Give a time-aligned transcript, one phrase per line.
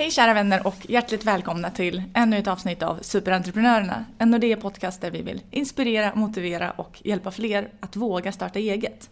[0.00, 4.04] Hej kära vänner och hjärtligt välkomna till ännu ett avsnitt av Superentreprenörerna.
[4.18, 9.10] En Nordea podcast där vi vill inspirera, motivera och hjälpa fler att våga starta eget.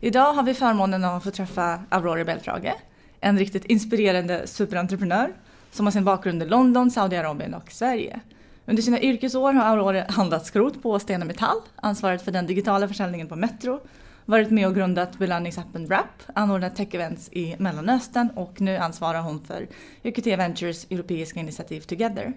[0.00, 2.74] Idag har vi förmånen att få träffa Aurora Belfrage,
[3.20, 5.32] en riktigt inspirerande superentreprenör
[5.70, 8.20] som har sin bakgrund i London, Saudiarabien och Sverige.
[8.66, 13.28] Under sina yrkesår har Aurora handlat skrot på Stena Metall, ansvarat för den digitala försäljningen
[13.28, 13.80] på Metro,
[14.24, 19.68] varit med och grundat belöningsappen Wrap, anordnat tech-events i Mellanöstern och nu ansvarar hon för
[20.02, 22.32] UKT Ventures europeiska initiativ Together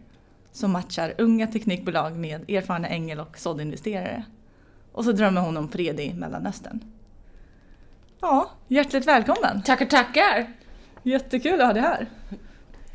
[0.52, 4.24] som matchar unga teknikbolag med erfarna ängel och såddinvesterare.
[4.92, 6.80] Och så drömmer hon om fred i Mellanöstern.
[8.22, 9.62] Ja, hjärtligt välkommen!
[9.64, 10.54] Tackar, tackar!
[11.04, 12.10] Jättekul att ha dig här!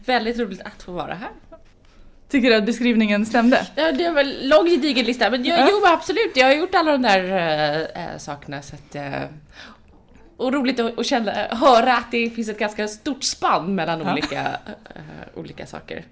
[0.06, 1.30] Väldigt roligt att få vara här.
[2.30, 3.66] Tycker du att beskrivningen stämde?
[3.74, 5.68] Ja, det var en lång gedigen lista, men jag, Ja.
[5.70, 9.22] jo absolut, jag har gjort alla de där äh, sakerna så att äh,
[10.36, 14.12] och roligt att, att känna, höra att det finns ett ganska stort spann mellan Ja.
[14.12, 14.40] olika,
[14.94, 15.02] äh,
[15.34, 16.04] olika saker.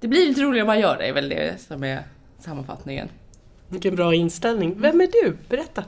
[0.00, 2.02] Det blir lite roligare om man gör det, är väl det som är
[2.38, 3.08] sammanfattningen.
[3.68, 4.74] Vilken bra inställning.
[4.80, 5.36] Vem är du?
[5.48, 5.84] Berätta.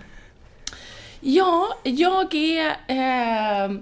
[1.20, 3.80] Ja, jag är...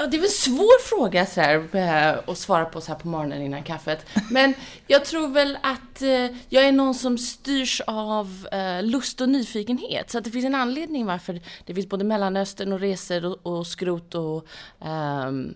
[0.00, 2.98] Ja, det är väl en svår fråga så här, eh, att svara på så här
[2.98, 4.06] på morgonen innan kaffet.
[4.30, 4.54] Men
[4.86, 10.10] jag tror väl att eh, jag är någon som styrs av eh, lust och nyfikenhet.
[10.10, 13.66] Så att det finns en anledning varför det finns både Mellanöstern och resor och, och
[13.66, 14.46] skrot och
[14.78, 15.54] um,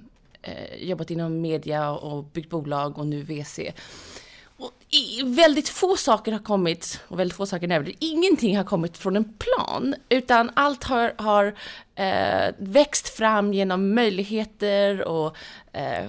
[0.78, 3.60] jobbat inom media och byggt bolag och nu VC.
[4.56, 8.98] Och i, väldigt få saker har kommit, och väldigt få saker nämligen, ingenting har kommit
[8.98, 11.54] från en plan, utan allt har, har
[11.94, 15.36] eh, växt fram genom möjligheter och
[15.72, 16.04] eh,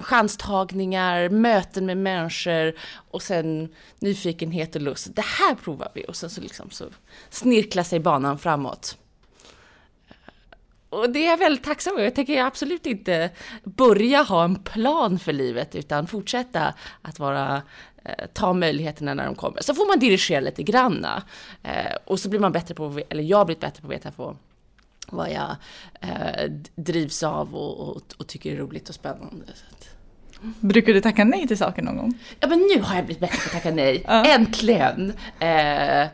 [0.00, 2.74] chanstagningar, möten med människor
[3.10, 5.16] och sen nyfikenhet och lust.
[5.16, 6.84] Det här provar vi och sen så, liksom så
[7.30, 8.98] snirklar sig banan framåt.
[10.96, 12.02] Och det är jag väldigt tacksam för.
[12.02, 13.30] Jag tänker absolut inte
[13.64, 17.62] börja ha en plan för livet utan fortsätta att vara
[18.04, 19.62] eh, ta möjligheterna när de kommer.
[19.62, 21.22] Så får man dirigera lite granna.
[21.62, 24.10] Eh, och så blir man bättre på, eller jag har blivit bättre på att veta
[24.10, 24.36] på
[25.08, 25.56] vad jag
[26.00, 29.44] eh, drivs av och, och, och tycker är roligt och spännande.
[30.60, 32.18] Brukar du tacka nej till saker någon gång?
[32.40, 34.04] Ja men nu har jag blivit bättre på att tacka nej.
[34.06, 35.12] Äntligen!
[35.38, 36.06] Eh,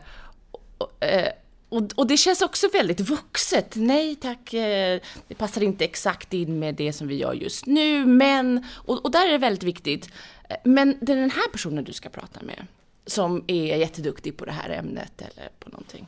[0.77, 1.27] och, eh,
[1.73, 3.75] och, och det känns också väldigt vuxet.
[3.75, 8.05] Nej tack, eh, det passar inte exakt in med det som vi gör just nu,
[8.05, 8.65] men...
[8.73, 10.09] Och, och där är det väldigt viktigt.
[10.49, 12.67] Eh, men det är den här personen du ska prata med
[13.05, 16.07] som är jätteduktig på det här ämnet eller på någonting.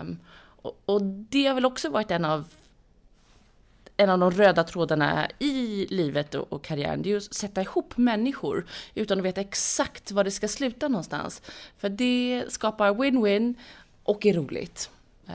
[0.00, 0.18] Um,
[0.62, 2.44] och, och det har väl också varit en av
[3.96, 7.60] en av de röda trådarna i livet och, och karriären, det är ju att sätta
[7.60, 11.42] ihop människor utan att veta exakt var det ska sluta någonstans.
[11.78, 13.54] För det skapar win-win
[14.04, 14.90] och är roligt.
[15.28, 15.34] Eh,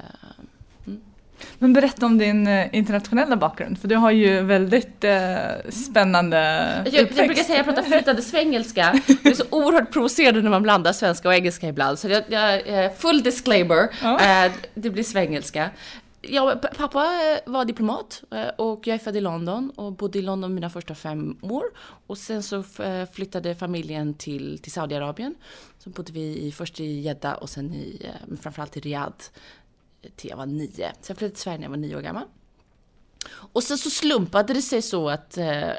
[1.60, 5.38] Men berätta om din eh, internationella bakgrund, för du har ju väldigt eh,
[5.70, 6.38] spännande
[6.86, 7.18] Jag, jag uppväxt.
[7.28, 9.02] brukar säga att jag pratar flytande svengelska.
[9.24, 12.00] Det är så oerhört provocerande när man blandar svenska och engelska ibland.
[12.00, 14.46] Så jag, jag, full disclaimer, Ja.
[14.46, 15.70] eh, det blir svengelska.
[16.30, 20.22] Ja, pappa eh, var diplomat eh, och jag är född i London och bodde i
[20.22, 21.64] London mina första fem år.
[22.08, 25.36] Och sen så eh, flyttade familjen till, till Saudiarabien.
[25.78, 28.12] Så bodde vi i, först i Jeddah och sen i,
[28.42, 29.24] framförallt i Riyadh
[30.16, 30.92] till jag var nio.
[31.02, 32.26] Så jag flyttade till Sverige när jag var nio år gammal.
[33.30, 35.72] Och sen så slumpade det sig så att eh,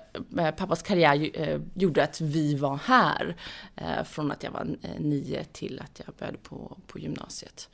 [0.56, 3.36] pappas karriär eh, gjorde att vi var här.
[3.76, 7.69] Eh, från att jag var nio till att jag började på, på gymnasiet.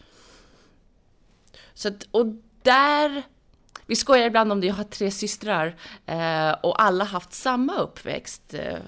[1.75, 2.27] Så att, och
[2.65, 3.23] där...
[3.87, 5.77] Vi skojar ibland om det, jag har tre systrar
[6.07, 8.55] eh, och alla har haft samma uppväxt.
[8.55, 8.79] Eh,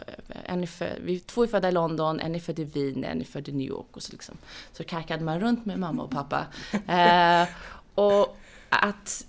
[0.44, 3.20] en är för, vi två är födda i London, en är född i Wien, en
[3.20, 4.34] är född i New York och så liksom.
[4.72, 6.46] Så karkade man runt med mamma och pappa.
[6.86, 7.48] Eh,
[7.94, 8.36] och
[8.68, 9.26] att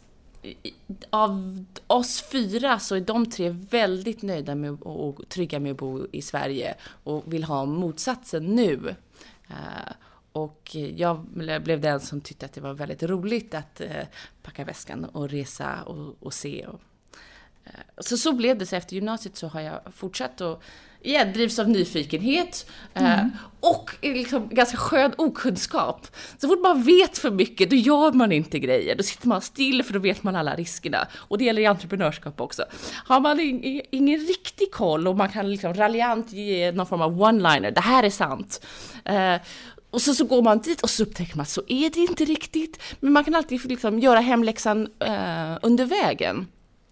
[1.10, 5.78] av oss fyra så är de tre väldigt nöjda med och och trygga med att
[5.78, 8.96] bo i Sverige och vill ha motsatsen nu.
[9.50, 9.94] Eh,
[10.38, 11.20] och jag
[11.64, 14.04] blev den som tyckte att det var väldigt roligt att eh,
[14.44, 16.66] packa väskan och resa och, och se.
[16.66, 16.80] Och,
[17.66, 18.66] eh, så så blev det.
[18.66, 20.64] Så efter gymnasiet så har jag fortsatt och
[21.02, 23.26] igen drivs av nyfikenhet eh,
[23.60, 26.08] och liksom ganska skön okunskap.
[26.38, 28.96] Så fort man vet för mycket, då gör man inte grejer.
[28.96, 31.08] Då sitter man still för då vet man alla riskerna.
[31.16, 32.66] Och det gäller i entreprenörskap också.
[33.06, 37.22] Har man ing- ingen riktig koll och man kan liksom raljant ge någon form av
[37.22, 38.66] one-liner, det här är sant.
[39.90, 42.26] Och så, så går man dit och så upptäcker man att så är det inte
[42.26, 42.80] riktigt.
[43.00, 46.48] Men man kan alltid liksom göra hemläxan eh, under vägen.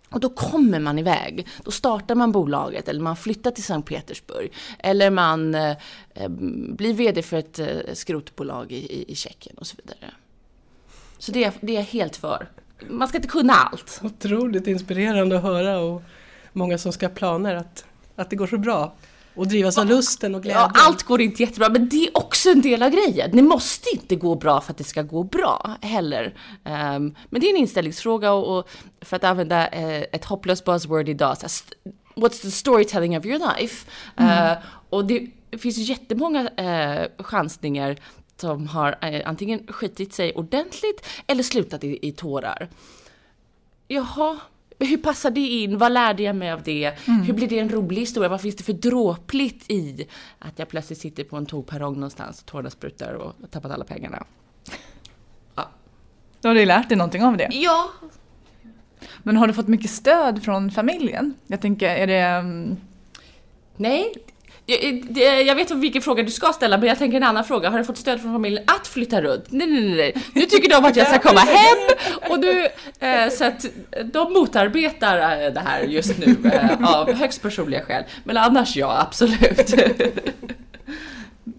[0.09, 1.47] Och då kommer man iväg.
[1.63, 4.51] Då startar man bolaget eller man flyttar till Sankt Petersburg.
[4.80, 5.77] Eller man eh,
[6.13, 6.30] eh
[6.77, 10.12] blir VD för ett eh, skrotbolag i, i, i Tjeckien och så vidare.
[11.18, 12.50] Så det, är- det är jag helt för.
[12.89, 14.00] Man ska inte kunna allt.
[14.03, 16.01] Otroligt inspirerande att höra och
[16.53, 18.94] många som ska ha planer att Att det går så bra.
[19.35, 20.71] Och drivas av lusten och glädjen.
[20.73, 23.31] Ja, allt går inte jättebra, men det är också en del av grejen.
[23.33, 26.25] Det måste inte gå bra för att det ska gå bra heller.
[26.63, 28.69] Um, men det är en inställningsfråga och, och
[29.01, 31.47] för att använda uh, ett hopplöst buzzword idag, så
[32.15, 33.91] what's the storytelling of your life?
[34.15, 34.51] Mm.
[34.51, 34.57] Uh,
[34.89, 37.95] och det finns jättemånga uh, chansningar
[38.37, 42.69] som har uh, antingen skitit sig ordentligt eller slutat i, i tårar.
[43.87, 44.37] Jaha,
[44.80, 45.77] hur passar det in?
[45.77, 47.07] Vad lärde jag mig av det?
[47.07, 47.22] Mm.
[47.22, 48.30] Hur blir det en rolig historia?
[48.30, 50.07] Vad finns det för dråpligt i
[50.39, 53.86] att jag plötsligt sitter på en tågperrong någonstans och tårarna sprutar och har tappat alla
[53.86, 54.25] pengarna?
[55.56, 55.69] Ja.
[56.42, 57.50] Då har du lärt dig någonting av det?
[57.51, 57.92] Ja.
[59.24, 61.33] Men har du fått mycket stöd från familjen?
[61.48, 62.39] Jag tänker, är det...
[62.39, 62.78] Um...
[63.78, 64.13] Nej,
[64.65, 67.69] jag, jag vet vilken fråga du ska ställa men jag tänker en annan fråga.
[67.69, 69.45] Har du fått stöd från familjen att flytta runt?
[69.50, 70.15] Nej, nej, nej.
[70.33, 71.77] Nu tycker de att jag ska komma hem
[72.29, 72.67] och du,
[73.00, 73.65] eh, så att
[74.13, 78.03] de motarbetar eh, det här just nu eh, av högst personliga skäl.
[78.23, 79.73] Men annars ja, absolut.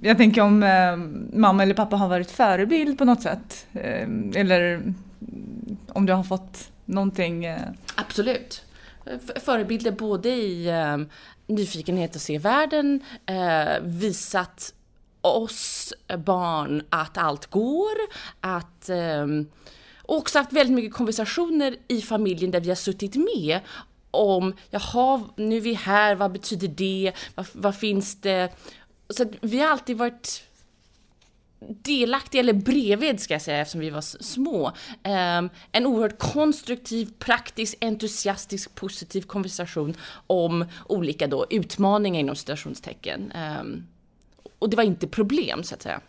[0.00, 0.97] Jag tänker om eh,
[1.38, 3.67] mamma eller pappa har varit förebild på något sätt.
[3.73, 4.82] Eh, eller
[5.88, 7.44] om du har fått någonting.
[7.44, 7.61] Eh...
[7.94, 8.62] Absolut
[9.44, 10.97] förebilder både i eh,
[11.47, 14.75] nyfikenhet att se världen, eh, visat
[15.21, 17.95] oss barn att allt går,
[18.41, 19.27] att eh,
[20.03, 23.61] och också haft väldigt mycket konversationer i familjen där vi har suttit med
[24.11, 28.53] om, jaha, nu är vi här, vad betyder det, vad, vad finns det?
[29.11, 30.43] Så vi har alltid varit
[31.61, 34.67] delaktig, eller bredvid ska jag säga eftersom vi var små.
[34.67, 39.94] Um, en oerhört konstruktiv, praktisk, entusiastisk, positiv konversation
[40.26, 43.32] om olika då utmaningar inom citationstecken.
[43.61, 43.87] Um,
[44.58, 46.00] och det var inte problem så att säga.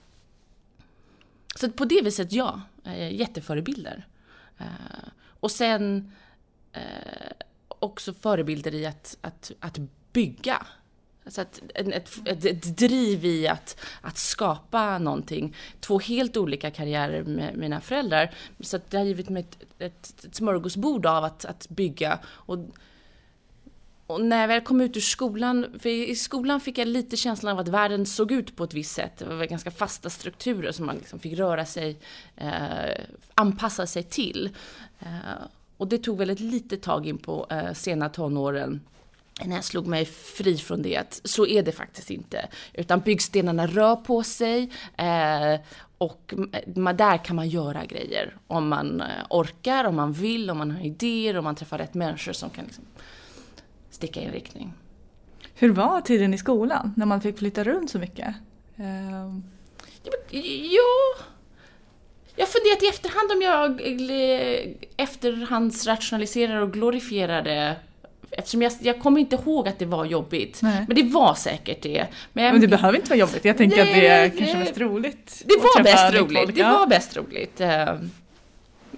[1.56, 4.08] Så på det viset ja, eh, jätteförebilder.
[4.62, 5.10] Uh,
[5.40, 6.12] och sen
[6.78, 7.32] uh,
[7.68, 9.80] också förebilder i att, att, att
[10.14, 10.66] bygga.
[11.28, 15.56] Alltså ett, ett, ett, ett, driv i att, att skapa någonting.
[15.80, 18.34] Två helt olika karriärer med mina föräldrar.
[18.60, 22.20] Så det har givit mig ett, ett, ett smörgåsbord av att, att bygga.
[22.26, 22.58] Och,
[24.08, 27.54] och när jag väl kom ut ur skolan, för i skolan fick jag lite känslan
[27.54, 29.18] av att världen såg ut på ett visst sätt.
[29.18, 32.00] Det var ganska fasta strukturer som man liksom fick röra sig,
[32.36, 33.04] eh,
[33.34, 34.50] anpassa sig till.
[35.00, 35.46] Eh,
[35.78, 38.82] och det tog väl ett litet tag in på eh, sena tonåren
[39.46, 42.48] när jag slog mig fri från det, så är det faktiskt inte.
[42.74, 45.60] Utan byggstenarna rör på sig eh,
[45.98, 46.34] och
[46.76, 48.38] man, där kan man göra grejer.
[48.48, 51.94] Om man eh, orkar, om man vill, om man har idéer, om man träffar rätt
[51.94, 52.84] människor som kan liksom
[53.90, 54.74] sticka i en riktning.
[55.54, 58.36] Hur var tiden i skolan när man fick flytta runt så mycket?
[58.76, 59.38] Eh...
[60.32, 61.26] Ja,
[62.36, 67.76] jag har funderat i efterhand om jag eh, efterhandsrationaliserade och glorifierade
[68.32, 70.60] Eftersom jag, jag kommer inte ihåg att det var jobbigt.
[70.62, 70.86] Nej.
[70.88, 72.08] Men det var säkert det.
[72.34, 73.46] Men, jag, men det behöver inte vara jobbigt.
[73.46, 75.44] Jag tänker nej, att det är kanske mest roligt.
[75.46, 76.56] Det var bäst roligt.
[76.56, 77.62] Det var bäst roligt.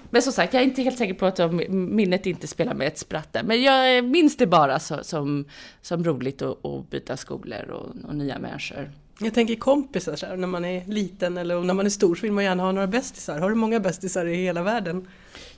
[0.10, 2.98] Men som sagt, jag är inte helt säker på att minnet inte spelar med ett
[2.98, 3.44] spratt där.
[3.44, 5.46] Men jag minns det bara så, som,
[5.81, 8.92] som roligt att, att byta skolor och, och, nya människor.
[9.20, 12.22] Jag tänker kompisar, så här, när man är liten eller när man är stor så
[12.22, 13.40] vill man gärna ha några bästisar.
[13.40, 15.08] Har du många bästisar i hela världen?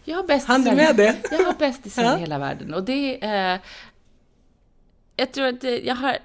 [0.04, 1.16] Jag har bästisar, Han du med det?
[1.32, 2.18] Jag har bästisar ja.
[2.18, 3.54] i hela världen och det är...
[3.56, 3.60] Eh,
[5.16, 6.18] jag tror att jag har...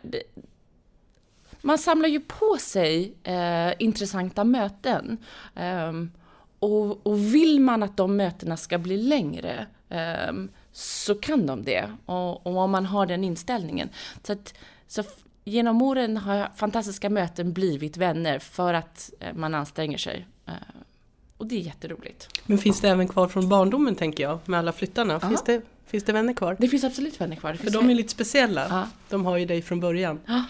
[1.60, 5.18] Man samlar ju på sig eh, intressanta möten.
[5.54, 6.12] Um,
[6.58, 9.66] och, och, vill man att de mötena ska bli längre
[10.28, 11.92] um, så kan de det.
[12.06, 13.88] Och, och, om man har den inställningen.
[14.22, 14.54] Så, att,
[14.86, 15.02] så
[15.44, 20.26] genom åren har fantastiska möten blivit vänner för att eh, man anstränger sig.
[20.48, 20.54] Uh,
[21.36, 22.28] och det är jätteroligt.
[22.46, 25.20] Men finns det även kvar från barndomen tänker jag, med alla flyttarna?
[25.20, 26.56] Finns det, finns det vänner kvar?
[26.60, 27.54] Det finns absolut vänner kvar.
[27.54, 28.66] För de är lite speciella.
[28.70, 28.88] Ja.
[29.08, 30.20] De har ju dig från början.
[30.26, 30.44] Ja.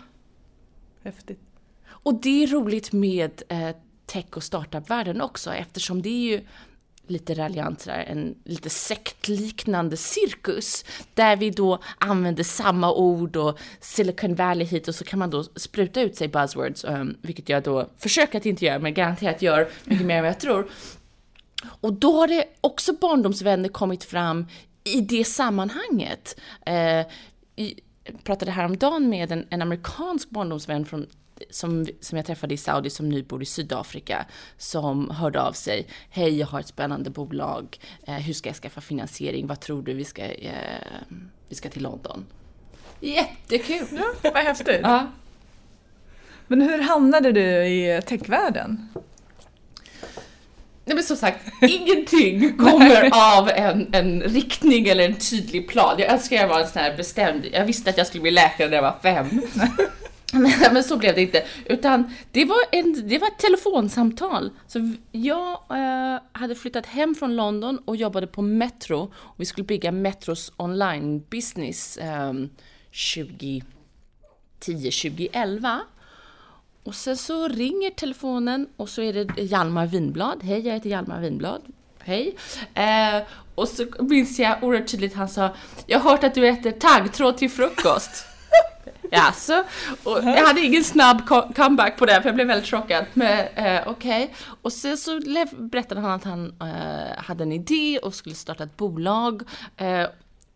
[1.02, 1.40] Häftigt.
[1.88, 3.76] Och det är roligt med eh,
[4.06, 6.46] tech och startup-världen också eftersom det är ju
[7.06, 10.84] lite raljant sådär, en lite sektliknande cirkus
[11.14, 15.44] där vi då använder samma ord och Silicon Valley hit och så kan man då
[15.44, 19.68] spruta ut sig buzzwords, um, vilket jag då försöker att inte göra men garanterat gör
[19.84, 20.70] mycket mer än vad jag tror.
[21.80, 24.46] Och då har det också barndomsvänner kommit fram
[24.84, 26.40] i det sammanhanget.
[26.68, 27.06] Uh,
[27.56, 31.06] jag pratade häromdagen med en, en amerikansk barndomsvän från
[31.50, 34.26] som, som jag träffade i Saudi som nu bor i Sydafrika
[34.56, 35.86] som hörde av sig.
[36.10, 37.78] Hej, jag har ett spännande bolag.
[38.06, 39.46] Eh, hur ska jag skaffa finansiering?
[39.46, 39.94] Vad tror du?
[39.94, 40.52] Vi ska, eh,
[41.48, 42.26] vi ska till London.
[43.00, 43.86] Jättekul!
[44.22, 44.80] Ja, vad häftigt!
[44.82, 45.06] ja.
[46.46, 48.88] Men hur hamnade du i techvärlden?
[50.84, 55.94] Nej men som sagt, ingenting kommer av en, en riktning eller en tydlig plan.
[55.98, 58.68] Jag önskar jag var en sån här bestämd, jag visste att jag skulle bli läkare
[58.68, 59.42] när jag var fem.
[60.32, 61.44] Men, men så blev det inte.
[61.64, 64.50] Utan det var, en, det var ett telefonsamtal.
[64.66, 69.12] Så jag eh, hade flyttat hem från London och jobbade på Metro.
[69.14, 72.32] Och vi skulle bygga Metros online business eh,
[72.92, 75.78] 2010-2011.
[76.82, 80.42] Och sen så ringer telefonen och så är det Hjalmar Winblad.
[80.42, 81.62] Hej, jag heter Hjalmar Winblad.
[81.98, 82.36] Hej.
[82.74, 83.22] Eh,
[83.54, 85.54] och så minns jag oerhört tydligt han sa
[85.86, 88.35] Jag har hört att du äter taggtråd till frukost.
[89.10, 89.64] Jaså?
[90.04, 93.04] Och jag hade ingen snabb comeback på det för jag blev väldigt chockad.
[93.12, 94.24] Men eh, okej.
[94.24, 94.34] Okay.
[94.62, 95.20] Och sen så
[95.56, 99.42] berättade han att han eh, hade en idé och skulle starta ett bolag.
[99.76, 100.06] Eh,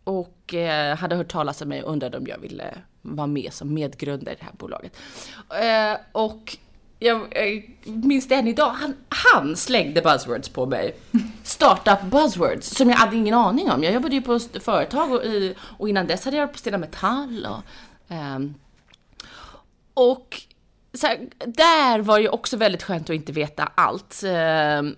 [0.03, 3.73] och eh, hade hört talas om mig och undrade om jag ville vara med som
[3.73, 4.97] medgrundare i det här bolaget.
[5.49, 6.57] Eh, och
[6.99, 10.95] jag, jag minns det än idag, han, han slängde buzzwords på mig.
[11.43, 13.83] Startup buzzwords, som jag hade ingen aning om.
[13.83, 15.21] Jag jobbade ju på företag och,
[15.77, 17.63] och innan dess hade jag varit på Stena Metall och
[18.11, 18.55] Um,
[19.93, 20.41] och
[20.93, 24.23] så här, där var ju också väldigt skönt att inte veta allt.
[24.79, 24.95] Um,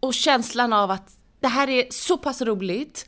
[0.00, 3.06] och känslan av att det här är så pass roligt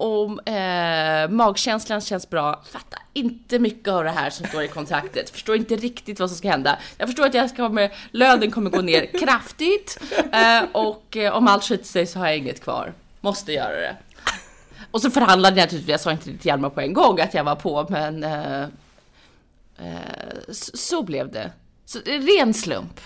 [0.00, 2.62] och eh, magkänslan känns bra.
[2.72, 5.30] Fattar inte mycket av det här som står i kontraktet.
[5.30, 6.78] Förstår inte riktigt vad som ska hända.
[6.98, 9.98] Jag förstår att jag ska med, lönen kommer gå ner kraftigt
[10.32, 12.92] eh, och eh, om allt skiter sig så har jag inget kvar.
[13.20, 13.96] Måste göra det.
[14.90, 17.44] Och så förhandlade jag naturligtvis, jag sa inte till Hjalmar på en gång att jag
[17.44, 18.68] var på, men eh, eh,
[20.48, 21.52] så, så, blev det.
[21.86, 23.00] Så, ren slump.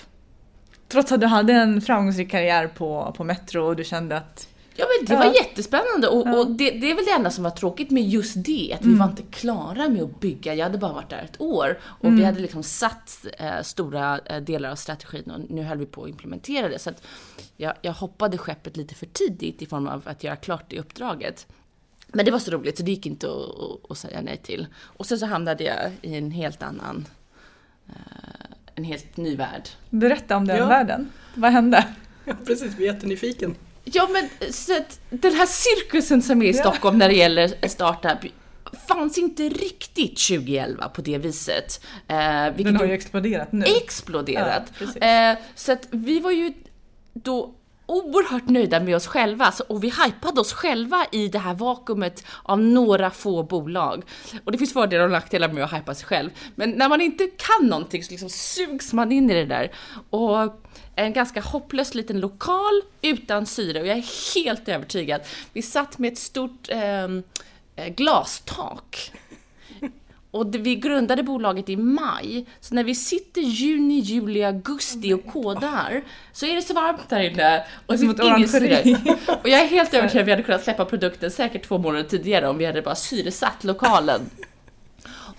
[0.88, 4.86] Trots att du hade en framgångsrik karriär på, på Metro och du kände att Ja
[4.98, 5.18] men det ja.
[5.18, 6.38] var jättespännande och, ja.
[6.38, 8.92] och det, det, är väl det enda som var tråkigt med just det, att mm.
[8.92, 10.54] vi var inte klara med att bygga.
[10.54, 12.18] Jag hade bara varit där ett år och mm.
[12.18, 16.02] vi hade liksom satt eh, stora eh, delar av strategin och nu höll vi på
[16.02, 16.78] att implementera det.
[16.78, 17.02] Så att
[17.56, 21.46] jag, jag hoppade skeppet lite för tidigt i form av att göra klart det uppdraget.
[22.14, 24.66] Men det var så roligt så det gick inte att, att säga nej till.
[24.83, 27.09] Och sen så hamnade jag i en helt annan,
[27.88, 27.94] uh,
[28.75, 29.68] en helt ny värld.
[29.90, 30.66] Berätta om den ja.
[30.66, 31.11] världen.
[31.35, 31.87] Vad hände?
[32.26, 33.54] Ja precis, vi är jättenyfiken.
[33.85, 38.18] Ja men så att den här cirkusen som är i Stockholm när det gäller startup
[38.88, 41.85] fanns inte riktigt 2011 på det viset.
[42.09, 42.16] Eh,
[42.56, 43.64] den har ju exploderat nu.
[43.64, 44.73] Exploderat.
[45.00, 46.52] Ja, eh, så att vi var ju
[47.12, 47.54] då
[47.86, 52.60] oerhört nöjda med oss själva och vi hypade oss själva i det här vakuumet av
[52.60, 54.04] några få bolag.
[54.44, 56.30] Och det finns fördelar och nackdelar med att hypa sig själv.
[56.54, 59.72] Men när man inte kan någonting så liksom sugs man in i det där.
[60.10, 60.64] Och
[60.96, 65.20] en ganska hopplös liten lokal utan syre och jag är helt övertygad.
[65.52, 67.22] Vi satt med ett stort ehm,
[67.76, 69.12] eh, glastak
[70.34, 75.26] och det, vi grundade bolaget i maj, så när vi sitter juni, juli, augusti och
[75.26, 77.64] kodar så är det så varmt där inne.
[77.86, 78.96] Och som ett orangeri.
[79.42, 82.48] Och jag är helt övertygad att vi hade kunnat släppa produkten säkert två månader tidigare
[82.48, 84.20] om vi hade bara syresatt lokalen.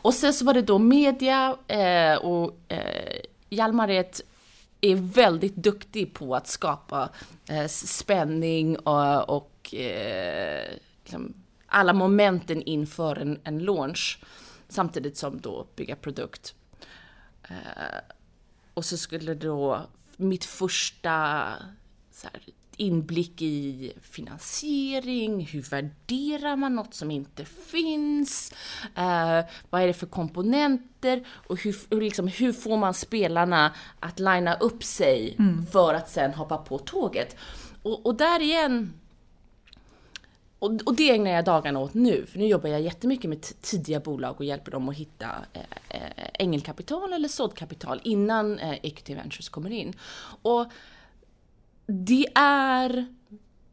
[0.02, 4.22] Och sen så var det då media eh, och eh, Hjalmar är, ett,
[4.82, 7.10] är väldigt duktig på att skapa
[7.50, 10.70] eh, spänning och, och eh,
[11.04, 11.34] liksom
[11.68, 14.20] alla momenten inför en, en launch
[14.76, 16.56] samtidigt som då bygga produkt.
[17.44, 18.00] Eh,
[18.74, 19.82] och så skulle då
[20.18, 21.10] mitt första
[22.24, 22.42] här,
[22.78, 28.54] inblick i finansiering, hur värderar man något som inte finns,
[28.96, 34.56] eh, vad är det för komponenter och hur, liksom, hur får man spelarna att linea
[34.56, 35.66] upp sig mm.
[35.66, 37.36] för att sen hoppa på tåget.
[37.84, 38.94] Och, och där igen,
[40.66, 44.00] och, och det ägnar jag dagarna åt nu, för nu jobbar jag jättemycket med tidiga
[44.00, 49.50] bolag och hjälper dem att hitta eh, eh ängelkapital eller såddkapital innan eh, Equity Ventures
[49.50, 49.94] kommer in.
[50.42, 50.66] Och
[51.88, 53.06] det är,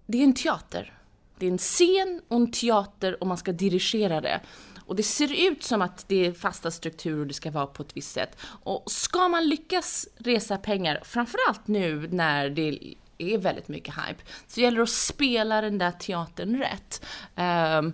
[0.07, 0.99] det är en teater.
[1.39, 4.41] Det är en scen och en teater och man ska dirigera det.
[4.87, 7.83] Och det ser ut som att det är fasta strukturer och det ska vara på
[7.83, 8.37] ett visst sätt.
[8.43, 12.95] Och ska man lyckas resa pengar, framförallt nu när det
[13.31, 14.23] är väldigt mycket hype.
[14.47, 17.05] Så det gäller att spela den där teatern rätt.
[17.37, 17.93] Um,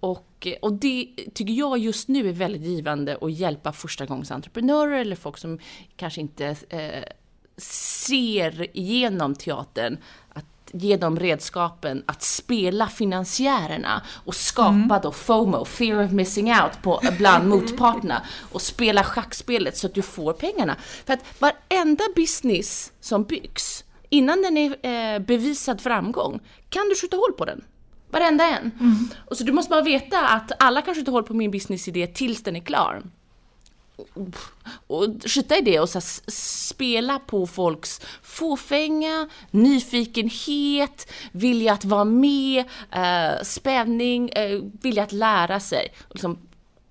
[0.00, 5.38] och, och det tycker jag just nu är väldigt givande att hjälpa förstagångsentreprenörer eller folk
[5.38, 5.58] som
[5.96, 7.04] kanske inte eh,
[7.62, 9.98] ser igenom teatern.
[10.32, 15.00] Att ge dem redskapen att spela finansiärerna och skapa mm.
[15.02, 20.02] då FOMO, fear of missing out, på, bland motparterna och spela schackspelet så att du
[20.02, 20.76] får pengarna.
[21.04, 27.16] För att varenda business som byggs innan den är eh, bevisad framgång, kan du skjuta
[27.16, 27.64] hål på den.
[28.10, 28.70] Varenda en.
[28.80, 29.08] Mm.
[29.26, 32.42] Och så du måste bara veta att alla kan skjuta hål på min businessidé tills
[32.42, 33.02] den är klar.
[34.86, 36.00] och skita i det och så
[36.30, 45.60] spela på folks fåfänga, nyfikenhet, vilja att vara med, eh, spänning, eh, vilja att lära
[45.60, 45.92] sig.
[46.08, 46.38] Och Liksom,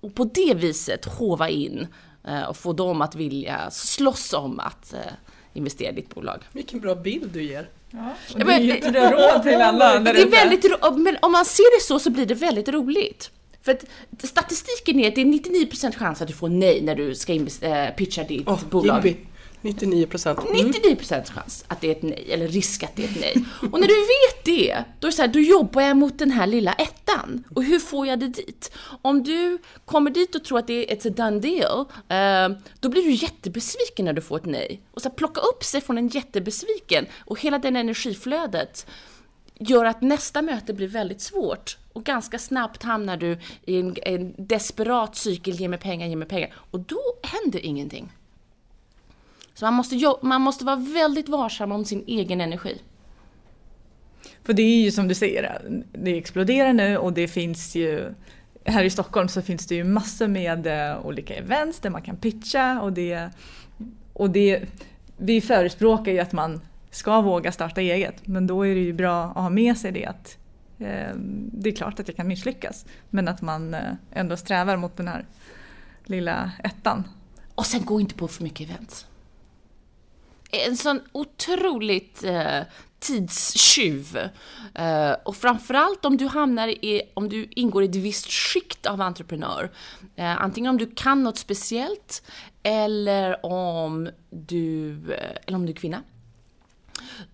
[0.00, 1.86] och på det viset hova in
[2.24, 5.12] eh, och få dem att vilja slåss om att eh,
[5.54, 6.40] investera i ditt bolag.
[6.52, 7.68] Vilken bra bild du ger.
[7.90, 11.32] Ja, Ja, det är men- jättebra råd till alla Det är väldigt ro- men om
[11.32, 13.30] man ser det så så blir det väldigt roligt.
[13.62, 13.84] För att
[14.28, 17.90] statistiken är att det är 99% chans att du får nej när du ska eh,
[17.96, 19.06] pitcha ditt Åh, bolag.
[19.06, 19.16] Jimmy.
[19.62, 20.38] 99 procent.
[20.38, 20.66] Mm.
[20.66, 23.44] 99 procents chans att det är ett nej, eller risk att det är ett nej.
[23.72, 26.30] Och när du vet det, då är det så här, då jobbar jag mot den
[26.30, 27.44] här lilla ettan.
[27.54, 28.72] Och hur får jag det dit?
[29.02, 33.02] Om du kommer dit och tror att det är ett done deal, eh, då blir
[33.02, 34.82] du jättebesviken när du får ett nej.
[34.90, 38.86] Och så här, plocka upp sig från en jättebesviken och hela det energiflödet
[39.60, 41.78] gör att nästa möte blir väldigt svårt.
[41.92, 46.28] Och ganska snabbt hamnar du i en, en desperat cykel, ge mig pengar, ge mig
[46.28, 46.54] pengar.
[46.70, 48.12] Och då händer ingenting.
[49.60, 52.82] Så man måste, man måste vara väldigt varsam om sin egen energi.
[54.44, 55.60] För det är ju som du säger,
[55.92, 58.14] det exploderar nu och det finns ju
[58.64, 62.16] här i Stockholm så finns det ju massor med eh, olika events där man kan
[62.16, 63.30] pitcha och det,
[64.12, 64.62] och det
[65.16, 69.24] vi förespråkar ju att man ska våga starta eget men då är det ju bra
[69.24, 70.38] att ha med sig det att
[70.78, 71.14] eh,
[71.52, 75.08] det är klart att det kan misslyckas men att man eh, ändå strävar mot den
[75.08, 75.24] här
[76.04, 77.04] lilla ettan.
[77.54, 79.06] Och sen gå inte på för mycket events.
[80.52, 82.60] En sån otroligt eh,
[83.00, 84.16] tidstjuv.
[84.74, 89.00] Eh, och framförallt om du hamnar i, om du ingår i ett visst skikt av
[89.00, 89.70] entreprenör.
[90.16, 92.22] Eh, antingen om du kan något speciellt
[92.62, 96.02] eller om du, eh, eller om du är kvinna.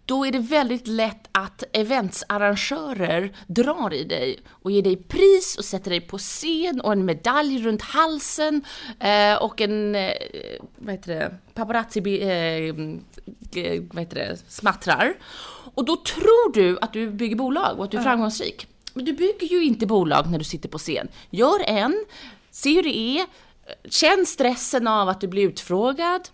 [0.04, 5.64] Då är det väldigt lätt att eventsarrangörer drar i dig och ger dig pris och
[5.64, 8.64] sätter dig på scen och en medalj runt halsen
[9.00, 10.12] eh, och en, eh,
[10.76, 12.30] vad heter det, paparazzi, eh,
[13.64, 15.14] eh, vad heter det, smattrar.
[15.74, 18.66] Och då tror du att du bygger bolag och att du är framgångsrik.
[18.94, 21.08] Men du bygger ju inte bolag när du sitter på scen.
[21.30, 22.04] Gör en,
[22.50, 23.26] se hur det är,
[23.90, 26.28] känn stressen av att du blir utfrågad,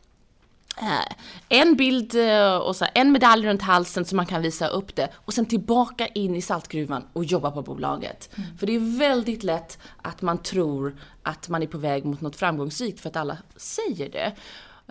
[1.49, 5.09] en bild eh, och så en medalj runt halsen så man kan visa upp det
[5.15, 8.31] och sen tillbaka in i saltgruvan och jobba på bolaget.
[8.59, 12.37] För det är väldigt lätt att man tror att man är på väg mot något
[12.37, 14.33] framgångsrikt för att alla säger det.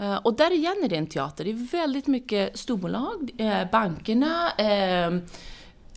[0.04, 1.44] Eh, Och där igen är det en teater.
[1.44, 5.12] Det är väldigt mycket storbolag, eh, bankerna, eh,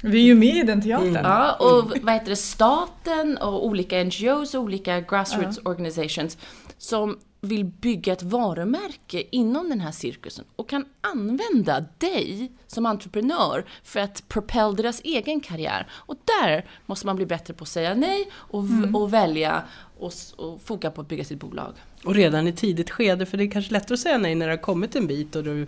[0.02, 1.14] Vi är ju med i den teatern.
[1.24, 6.38] Ja, och vad heter det, staten och olika NGOs och olika grassroots organizations
[6.78, 13.64] som vill bygga ett varumärke inom den här cirkusen och kan använda dig som entreprenör
[13.82, 15.86] för att propel deras egen karriär.
[15.92, 19.62] Och där måste man bli bättre på att säga nej och, och välja
[19.98, 21.72] och, och foka på att bygga sitt bolag.
[22.04, 24.52] Och redan i tidigt skede, för det är kanske lättare att säga nej när det
[24.52, 25.66] har kommit en bit och du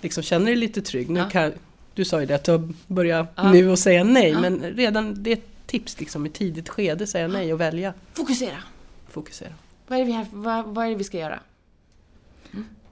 [0.00, 1.10] liksom känner dig lite trygg.
[1.10, 1.28] Nu Ja.
[1.30, 1.52] kan,
[1.94, 3.52] du sa ju det att du har börjat Ja.
[3.52, 4.40] nu och säga nej, Ja.
[4.40, 7.94] men redan det är ett tips liksom i tidigt skede, säga nej och välja.
[8.12, 8.56] Fokusera!
[9.08, 9.52] Fokusera.
[9.86, 11.40] Vad är det vi, här, vad, vad är vi ska göra?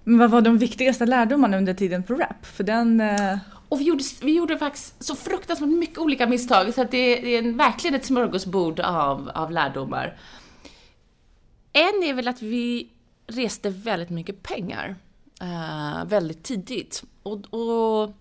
[0.05, 2.47] Men vad var de viktigaste lärdomarna under tiden på RAP?
[2.47, 3.01] För den...
[3.01, 7.17] eh, Och vi gjorde, vi gjorde faktiskt så fruktansvärt mycket olika misstag så att det,
[7.21, 10.17] det är en, verkligen ett smörgåsbord av, av lärdomar.
[11.73, 12.89] En är väl att vi
[13.27, 14.97] reste väldigt mycket pengar
[15.41, 17.05] eh, väldigt tidigt.
[17.23, 18.13] Och, och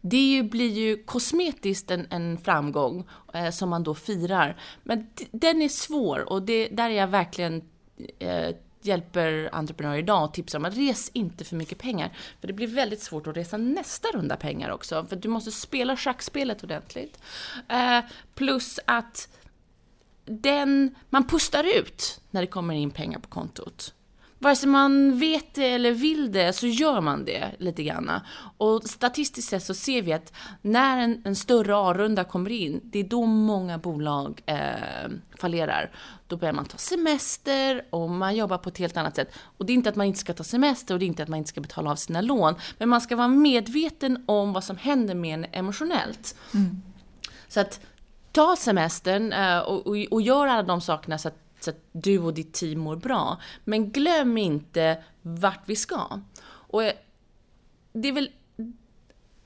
[0.00, 4.60] det ju, blir ju kosmetiskt en, en framgång eh, som man då firar.
[4.82, 7.62] Men den är svår och det, där är jag verkligen
[8.18, 12.16] eh, hjälper entreprenörer idag och tipsar om att res inte för mycket pengar.
[12.40, 15.04] För det blir väldigt svårt att resa nästa runda pengar också.
[15.04, 17.18] För du måste spela schackspelet ordentligt.
[17.68, 18.00] Eh,
[18.34, 19.28] plus att
[20.24, 23.94] den, man pustar ut när det kommer in pengar på kontot.
[24.38, 28.10] Vare sig man vet det eller vill det så gör man det lite grann.
[28.58, 32.98] Och statistiskt sett så ser vi att när en, en större A-runda kommer in, det
[32.98, 34.56] är då många bolag eh,
[35.38, 35.90] fallerar.
[36.26, 39.32] Då börjar man ta semester och man jobbar på ett helt annat sätt.
[39.58, 41.28] Och det är inte att man inte ska ta semester och det är inte att
[41.28, 42.54] man inte ska betala av sina lån.
[42.78, 46.36] Men man ska vara medveten om vad som händer med en emotionellt.
[47.48, 47.80] Så att
[48.32, 52.18] ta semestern eh, och, och, och gör alla de sakerna så att, så att du
[52.18, 53.40] och ditt team mår bra.
[53.64, 56.20] Men glöm inte vart vi ska.
[56.48, 56.82] Och
[57.92, 58.30] det är väl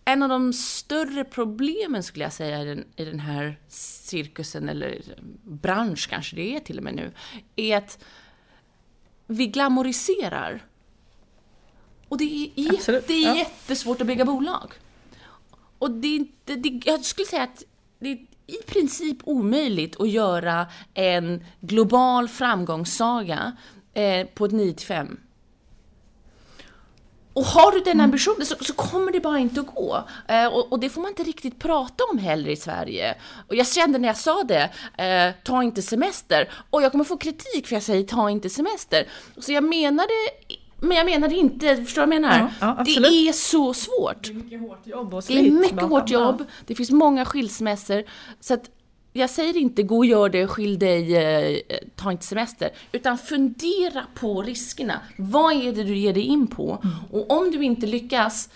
[0.04, 5.02] en av de större problemen skulle jag säga i den, i den här cirkusen, eller
[5.42, 7.12] bransch kanske det är till och med nu,
[7.56, 8.04] är att
[9.26, 10.66] vi glamoriserar.
[12.08, 14.72] Och det är, Absolut, det är jättesvårt att bygga bolag.
[15.78, 17.64] Och det är inte, det, jag skulle säga att
[17.98, 23.56] det är i princip omöjligt att göra en global framgångssaga
[23.94, 25.20] eh, på ett 9 till 5.
[27.34, 28.04] Och har du den Mm.
[28.04, 30.04] ambitionen så, så kommer det bara inte att gå.
[30.28, 33.14] Eh, och, och det får man inte riktigt prata om heller i Sverige.
[33.48, 34.70] Och jag kände när jag sa det,
[35.04, 36.48] eh, ta inte semester.
[36.70, 39.08] Och jag kommer få kritik för jag säger ta inte semester.
[39.38, 40.12] Så jag menade,
[40.82, 42.52] men jag menade inte, förstår du vad jag menar?
[42.60, 44.22] Ja, ja, det är så svårt.
[44.22, 45.90] Det är mycket hårt jobb och Det är slit mycket bakom.
[45.90, 48.04] hårt jobb, det finns många skilsmässor.
[48.40, 48.70] Så att
[49.12, 52.70] jag säger inte gå och gör det, skilj dig, eh, ta inte semester.
[52.92, 55.00] Utan fundera på riskerna.
[55.18, 56.78] Vad är det du ger dig in på?
[56.84, 56.96] Mm.
[57.10, 58.48] Och om du inte lyckas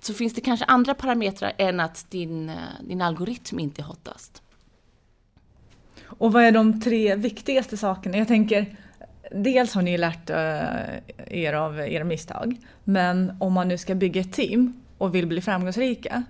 [0.00, 4.42] så finns det kanske andra parametrar än att din, eh, din algoritm inte är hottast.
[6.04, 8.16] Och vad är de tre viktigaste sakerna?
[8.16, 8.76] Jag tänker,
[9.30, 14.20] dels har ni lärt eh, er av era misstag, men om man nu ska bygga
[14.20, 16.22] ett team och vill bli framgångsrika,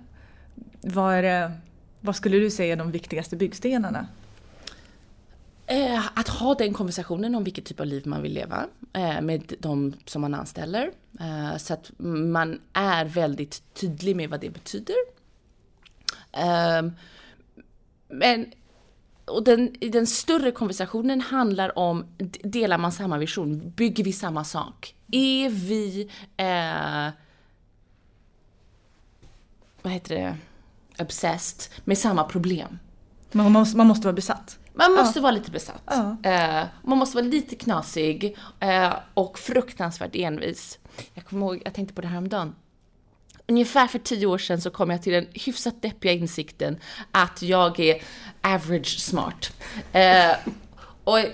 [0.81, 1.51] vad, är det,
[2.01, 4.07] vad skulle du säga är de viktigaste byggstenarna?
[5.67, 9.53] Eh, att ha den konversationen om vilket typ av liv man vill leva eh, med
[9.59, 10.91] de som man anställer.
[11.57, 14.95] Så att man är väldigt tydlig med vad det betyder.
[18.07, 18.51] Men
[19.29, 22.05] och den, den större konversationen handlar om,
[22.43, 23.73] delar man samma vision?
[23.75, 24.95] Bygger vi samma sak?
[25.11, 27.13] Är vi, eh,
[29.81, 30.37] vad heter det,
[31.03, 32.79] obsessed med samma problem?
[33.31, 34.59] Man måste, man måste vara besatt.
[34.73, 35.83] Man måste vara lite besatt.
[35.85, 36.17] Ja.
[36.23, 40.79] Eh, man måste vara lite knasig eh, och fruktansvärt envis.
[41.13, 42.55] Jag kommer ihåg, jag tänkte på det här om dagen.
[43.49, 46.79] Ungefär för tio år sedan så kom jag till den hyfsat deppiga insikten
[47.11, 48.01] att jag är
[48.41, 49.53] average smart.
[49.93, 50.31] Eh,
[51.03, 51.29] och jag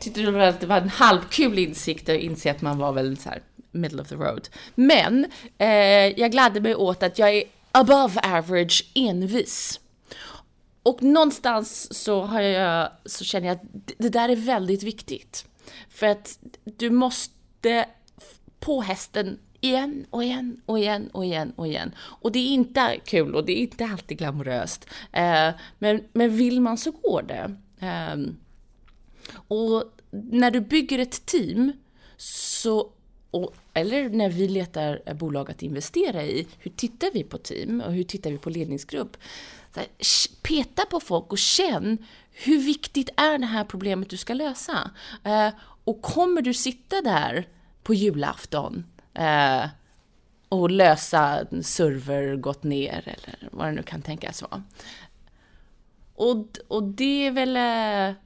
[0.00, 3.28] tyckte väl att det var en halvkul insikt att inse att man var väl så
[3.28, 4.48] här middle of the road.
[4.74, 5.26] Men
[5.58, 5.68] eh,
[6.20, 9.80] jag gladde mig åt att jag är above average envis.
[10.82, 13.62] Och någonstans så, har jag, så känner jag att
[13.98, 15.44] det- där är väldigt viktigt.
[15.90, 17.86] För att du måste
[18.60, 21.94] på hästen igen och igen och igen och igen och igen.
[21.98, 24.86] Och det är inte kul och det är inte alltid glamoröst.
[25.12, 27.56] Eh, men, men vill man så går det.
[27.80, 28.36] Ehm,
[29.48, 31.72] och när du bygger ett team
[32.16, 32.90] så
[33.30, 37.92] och, eller när vi letar bolag att investera i, hur tittar vi på team och
[37.92, 39.16] hur tittar vi på ledningsgrupp?
[39.74, 39.88] Så här,
[40.42, 41.98] peta på folk och känn
[42.32, 44.90] hur viktigt är det här problemet du ska lösa?
[45.24, 45.48] Eh,
[45.84, 47.48] och kommer du sitta där
[47.82, 49.68] på julafton eh,
[50.48, 54.62] och lösa server gått ner eller vad det nu kan tänkas vara?
[56.14, 57.56] Och, och det är väl...
[57.56, 58.16] Eh,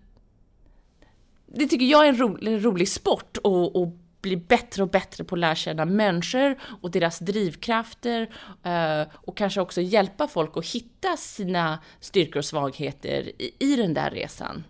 [1.47, 3.89] det tycker jag är en rolig, rolig sport och, och
[4.25, 9.61] bli bättre och bättre på att lära känna människor och deras drivkrafter eh, och kanske
[9.61, 14.65] också hjälpa folk att hitta sina styrkor och svagheter i, den där resan.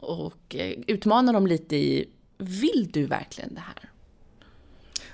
[0.00, 3.90] Och eh, utmana dem lite i, vill du verkligen det här?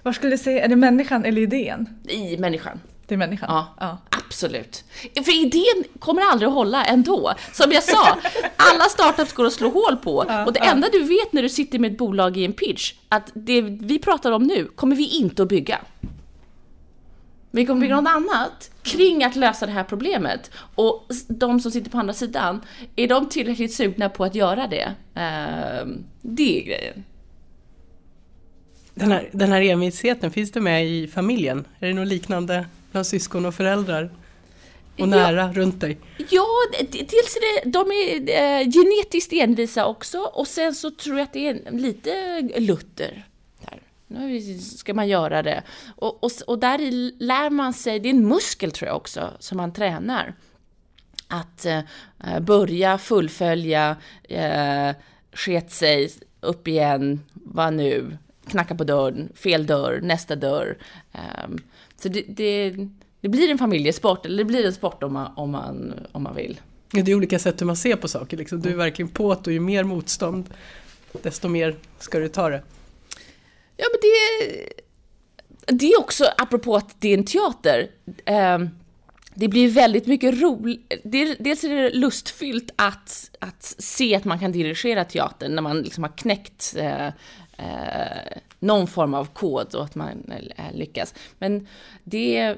[0.03, 1.89] Vad skulle du säga, är det människan eller idén?
[2.09, 2.81] I människan.
[3.07, 3.47] Det är människan?
[3.51, 3.99] Ja, ja.
[4.27, 4.85] absolut.
[5.15, 7.35] För idén kommer aldrig att hålla ändå.
[7.53, 8.19] Som jag sa,
[8.57, 10.17] alla startups går att slå hål på.
[10.47, 13.31] och det enda du vet när du sitter med ett bolag i en pitch, att
[13.35, 15.79] det vi pratar om nu kommer vi inte att bygga.
[17.51, 20.51] Vi kommer bygga något annat kring att lösa det här problemet.
[20.75, 22.61] Och de som sitter på andra sidan,
[22.97, 24.95] är de tillräckligt sugna på att göra det?
[25.15, 27.05] Ehm, det är grejen.
[28.95, 31.65] Den här, den här envisheten, finns det med i familjen?
[31.81, 34.11] Är det något liknande bland syskon och föräldrar?
[34.95, 35.07] Och Ja.
[35.07, 35.99] nära runt dig?
[36.31, 36.47] Ja,
[36.91, 41.33] dels är det, de är eh, genetiskt envisa också och sen så tror jag att
[41.33, 43.25] det är lite Luther.
[43.65, 43.81] Där.
[44.07, 45.63] Nu ska man göra det.
[45.97, 46.79] Och, och, och där
[47.23, 50.35] lär man sig, det är en muskel tror jag också, som man tränar.
[51.29, 51.81] Att eh,
[52.41, 53.97] börja fullfölja,
[54.29, 54.91] eh,
[55.33, 60.79] sket sig, upp igen, vad nu, knacka på dörren, fel dörr, nästa dörr.
[61.13, 61.59] Ehm,
[61.97, 62.75] så det, det,
[63.21, 66.35] det blir en familjesport, eller det blir en sport om man, om man, om man
[66.35, 66.61] vill.
[66.93, 68.37] Ja, Det är olika sätt hur man ser på saker.
[68.37, 68.61] Liksom.
[68.61, 70.45] Du är verkligen på att ju mer motstånd,
[71.23, 72.63] desto mer ska du ta det.
[73.77, 77.91] Ja, men det, det är också, apropå att det är en teater,
[78.25, 78.71] ehm,
[79.35, 80.93] det blir väldigt mycket roligt.
[81.39, 86.05] Dels är det lustfyllt att, att se att man kan dirigera teatern när man liksom
[86.05, 87.09] har knäckt eh,
[87.63, 91.15] eh, någon form av kod och att man eh, lyckas.
[91.39, 91.69] Men
[92.05, 92.57] det...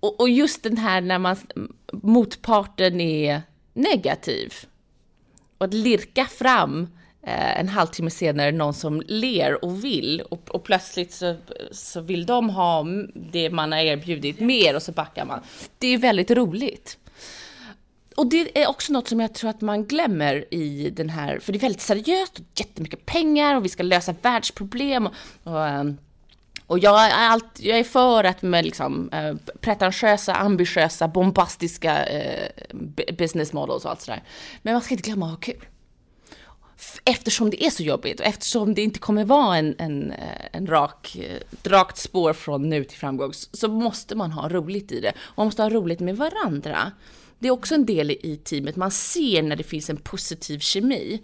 [0.00, 1.36] Och, och just den här när man,
[1.92, 3.42] motparten är
[3.72, 4.54] negativ.
[5.58, 6.88] Och att lirka fram
[7.22, 11.36] eh, en halvtimme senare någon som ler och vill och, och plötsligt så,
[11.72, 15.40] så vill de ha det man har erbjudit mer och så backar man.
[15.78, 16.98] Det är väldigt roligt
[18.16, 21.52] och det är också något som jag tror att man glömmer i den här, för
[21.52, 25.06] det är väldigt seriöst och jättemycket pengar och vi ska lösa världsproblem.
[25.06, 25.96] Och, och, ehm,
[26.66, 32.48] och jag, är allt, jag är för att med liksom, eh, pretentiösa, ambitiösa, bombastiska eh,
[33.18, 34.22] business models och allt sådär.
[34.62, 35.66] Men man ska inte glömma att ha kul
[37.04, 40.66] eftersom det är så jobbigt och eftersom det inte kommer vara en, en, eh, en
[40.66, 41.16] rak,
[41.52, 45.12] ett rakt spår från nu till framgång så måste man ha roligt i det.
[45.18, 46.92] Och man måste ha roligt med varandra.
[47.38, 51.22] Det är också en del i teamet, man ser när det finns en positiv kemi.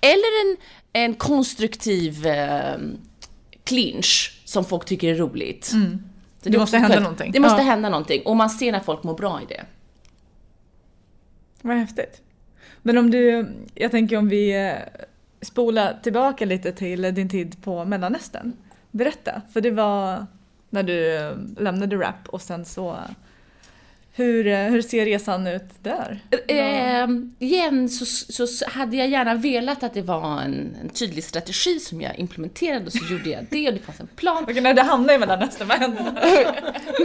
[0.00, 0.56] Eller en,
[0.92, 2.78] en konstruktiv eh,
[3.64, 5.72] clinch som folk tycker är roligt.
[5.72, 6.02] Mm.
[6.42, 7.32] det, det måste hända någonting.
[7.32, 7.64] Det måste ja.
[7.64, 9.64] hända någonting och man ser när folk mår bra i det.
[11.62, 12.20] Vad häftigt.
[12.82, 15.02] Men om du, jag tänker om vi eh,
[15.40, 18.52] spolar tillbaka lite till din tid på Mellanöstern.
[18.90, 20.26] Berätta, för det var
[20.70, 22.98] när du eh, lämnade rap och sen så
[24.20, 26.20] hur, eh, hur ser resan ut där?
[26.46, 31.78] Eh, igen så, så, hade jag gärna velat att det var en, en, tydlig strategi
[31.78, 34.42] som jag implementerade och så gjorde jag det och det fanns en plan.
[34.42, 36.54] Okej, när det hamnade i Mellanöstern, vad hände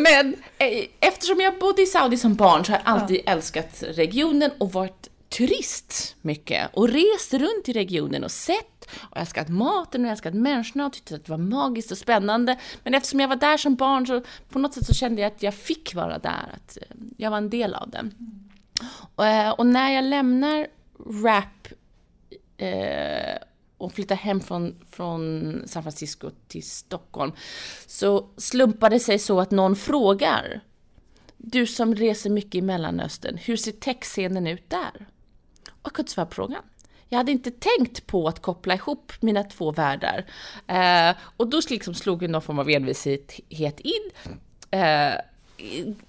[0.01, 3.32] Men eh, eftersom jag bodde i Saudi som barn så har jag alltid ja.
[3.32, 9.50] älskat regionen och varit turist mycket och rest runt i regionen och sett och älskat
[9.50, 12.60] maten och älskat människorna och tyckte att det var magiskt och spännande.
[12.84, 15.44] Men eftersom jag var där som barn så på något sätt så kände jag att
[15.44, 18.10] jag fick vara där, att eh, jag var en del av det.
[19.16, 20.68] Och, eh, och när jag lämnar
[21.24, 21.68] rap
[22.58, 23.38] eh,
[23.78, 27.32] och flyttar hem från, från San Francisco till Stockholm
[27.88, 30.62] så slumpade det sig så att någon frågar
[31.38, 35.08] du som reser mycket i Mellanöstern, hur ser techscenen ut där?
[35.86, 36.62] Och kunde svara på frågan.
[37.10, 40.26] Jag hade inte tänkt på att koppla ihop mina två världar.
[40.67, 44.12] Eh, och då liksom slog någon form av envishet in.
[44.71, 45.13] Eh,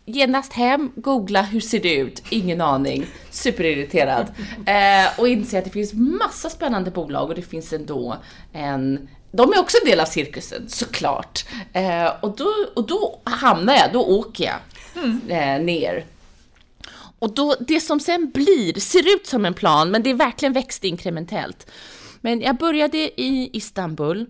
[0.05, 2.23] genast hem, googla hur ser det ut?
[2.31, 3.07] Ingen aning.
[3.31, 4.27] Superirriterad.
[4.67, 8.17] Eh, och inse att det finns massa spännande bolag och det finns ändå
[8.53, 11.45] en de är också en del av cirkusen, såklart.
[11.73, 14.57] Eh, och, då, och då hamnar jag, då åker jag
[15.05, 15.21] mm.
[15.29, 16.05] eh, ner
[17.27, 20.53] och då, det som sen blir, ser ut som en plan, men det är verkligen
[20.53, 21.71] växt inkrementellt.
[22.21, 24.27] Men jag började i Istanbul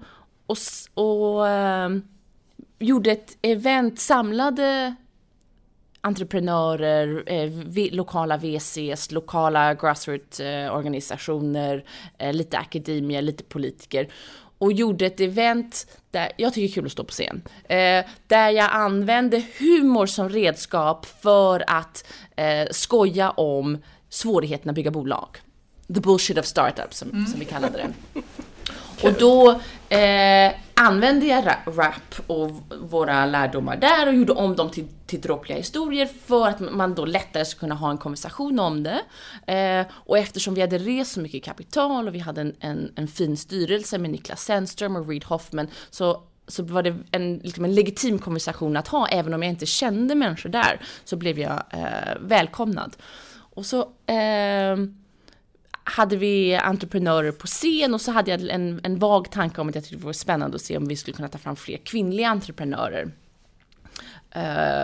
[0.46, 0.56] och,
[0.94, 1.90] och eh,
[2.78, 4.94] gjorde ett event, samlade
[6.00, 7.52] entreprenörer, eh,
[7.92, 11.84] lokala VCs, lokala grassroot-organisationer,
[12.18, 14.08] eh, eh, lite akademier, lite politiker
[14.66, 18.04] och gjorde ett event där, jag tycker det är kul att stå på scen, eh,
[18.26, 22.04] där jag använde humor som redskap för att
[22.36, 25.28] eh, skoja om svårigheterna att bygga bolag.
[25.94, 27.26] The bullshit of startups som, mm.
[27.26, 28.20] som vi kallade det.
[29.02, 34.88] Och då eh, använde jag rap och våra lärdomar där och gjorde om dem till,
[35.06, 39.00] till dråpliga historier för att man då lättare ska kunna ha en konversation om det.
[39.52, 43.08] Eh, och eftersom vi hade rest så mycket kapital och vi hade en, en, en
[43.08, 47.74] fin styrelse med Niklas Sennström och Reed Hoffman så så var det en, liksom en
[47.74, 52.16] legitim konversation att ha, även om jag inte kände människor där, så blev jag eh,
[52.20, 52.96] välkomnad.
[53.32, 54.76] Och så eh,
[55.88, 59.74] hade vi entreprenörer på scen och så hade jag en, en vag tanke om att
[59.74, 62.28] jag tyckte det vore spännande att se om vi skulle kunna ta fram fler kvinnliga
[62.28, 63.12] entreprenörer.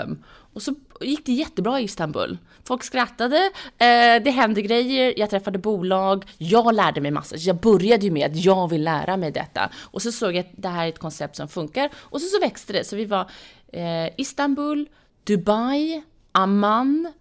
[0.05, 0.23] Um,
[0.55, 2.39] och så gick det jättebra i Istanbul.
[2.65, 3.37] Folk skrattade,
[3.79, 7.37] eh, det hände grejer, jag träffade bolag, jag lärde mig massa.
[7.37, 9.71] Jag började ju med att jag vill lära mig detta.
[9.77, 11.91] Och så såg jag att det här är ett koncept som funkar.
[11.97, 12.85] Och så, så växte det.
[12.85, 13.31] Så vi var
[13.73, 14.89] eh, Istanbul,
[15.25, 17.13] Dubai, Amman,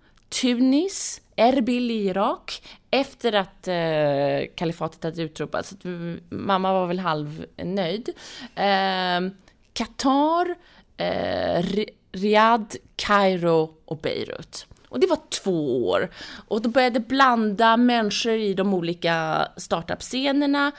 [0.42, 5.76] Tunis, Erbil i Irak efter att eh, kalifatet hade utropats.
[5.84, 8.10] Mm, mamma var väl halvnöjd.
[8.56, 9.32] Eh,
[9.74, 10.56] Qatar,
[10.98, 11.64] eh,
[12.12, 14.68] Riyadh, Kairo och Beirut.
[14.90, 16.10] Och det var två år.
[16.48, 20.72] Och då började blanda människor i de olika startup-scenerna.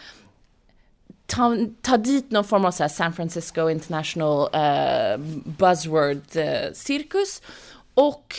[1.26, 5.18] Ta, ta dit någon form av så San Francisco International eh,
[5.58, 7.42] buzzword-cirkus.
[7.42, 7.48] Eh,
[7.94, 8.34] och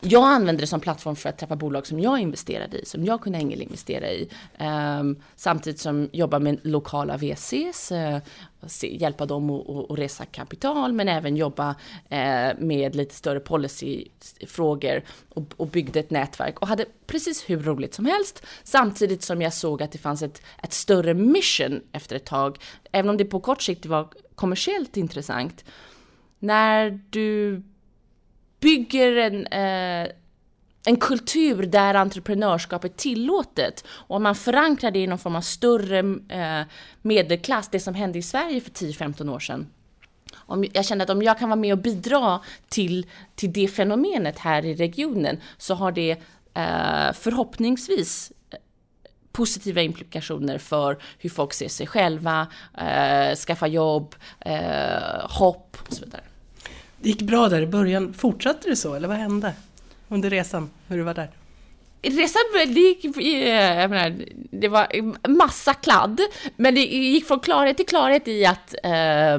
[0.00, 3.20] jag använde det som plattform för att träffa bolag som jag investerade i, som jag
[3.20, 4.28] kunde ängelinvestera i.
[5.00, 8.22] Um, samtidigt som jobba med lokala VCs, uh, eh,
[8.66, 15.44] se, hjälpa dem att resa kapital, men även jobba uh, med lite större policyfrågor och,
[15.56, 18.46] och byggde ett nätverk och hade precis hur roligt som helst.
[18.64, 22.58] Samtidigt som jag såg att det fanns ett, ett större mission efter ett tag,
[22.92, 25.64] även om det på kort sikt var kommersiellt intressant.
[26.38, 27.62] När du
[28.60, 30.12] bygger en, eh,
[30.86, 35.40] en kultur där entreprenörskap är tillåtet och om man förankrar det i någon form av
[35.40, 36.66] större eh,
[37.02, 39.66] medelklass, det som hände i Sverige för 10-15 år sedan.
[40.36, 44.38] om jag känner att om jag kan vara med och bidra till, till det fenomenet
[44.38, 46.10] här i regionen så har det
[46.54, 48.58] eh, förhoppningsvis eh,
[49.32, 52.46] positiva implikationer för hur folk ser sig själva,
[52.78, 56.22] eh, skaffa jobb, eh, hopp och så vidare.
[57.02, 58.12] Det gick bra där i början.
[58.12, 59.52] Fortsatte det så eller vad hände
[60.08, 61.30] under resan, hur du var där?
[62.02, 64.16] Resan det gick, eh, jag menar,
[64.50, 64.88] det var
[65.28, 66.20] massa kladd,
[66.56, 69.38] men det gick från klarhet till klarhet i att eh,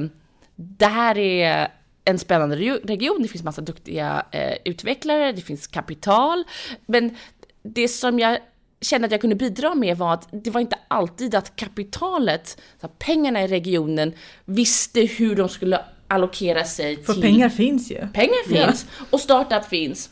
[0.55, 1.67] det här är
[2.05, 6.43] en spännande region, det finns massa duktiga eh, utvecklare, det finns kapital,
[6.85, 7.15] men
[7.63, 8.39] det som jag
[8.81, 12.61] kände att jag kunde bidra med var att det var inte alltid att kapitalet,
[12.99, 14.13] pengarna i regionen,
[14.45, 15.79] visste hur de skulle
[16.11, 17.21] allokera sig För till...
[17.21, 18.07] pengar finns ju.
[18.13, 19.05] Pengar finns ja.
[19.09, 20.09] och startup finns.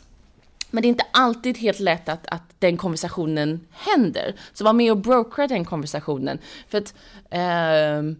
[0.70, 4.34] Men det är inte alltid helt lätt att, att den konversationen händer.
[4.52, 6.38] Så var med och brokera den konversationen.
[6.68, 6.94] För att
[7.30, 8.16] eh,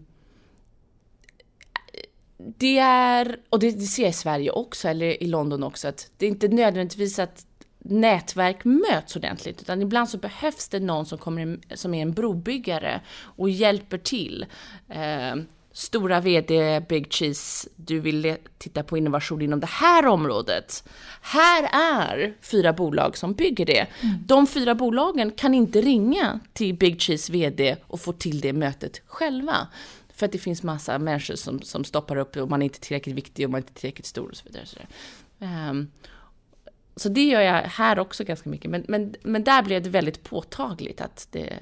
[2.57, 6.11] det är, och det, det ser jag i Sverige också, eller i London också, att
[6.17, 7.45] det är inte nödvändigtvis att
[7.79, 13.01] nätverk möts ordentligt, utan ibland så behövs det någon som, kommer, som är en brobyggare
[13.19, 14.45] och hjälper till.
[14.89, 15.35] Eh,
[15.73, 20.83] stora VD Big Cheese, du vill titta på innovation inom det här området.
[21.21, 23.87] Här är fyra bolag som bygger det.
[24.01, 24.15] Mm.
[24.25, 29.01] De fyra bolagen kan inte ringa till Big Cheese VD och få till det mötet
[29.05, 29.67] själva.
[30.13, 33.15] För att det finns massa människor som, som stoppar upp och man är inte tillräckligt
[33.15, 34.65] viktig och man är inte tillräckligt stor och så vidare.
[34.65, 34.77] Så,
[35.39, 35.91] um,
[36.95, 38.71] så det gör jag här också ganska mycket.
[38.71, 41.53] Men, men, men där blev det väldigt påtagligt att det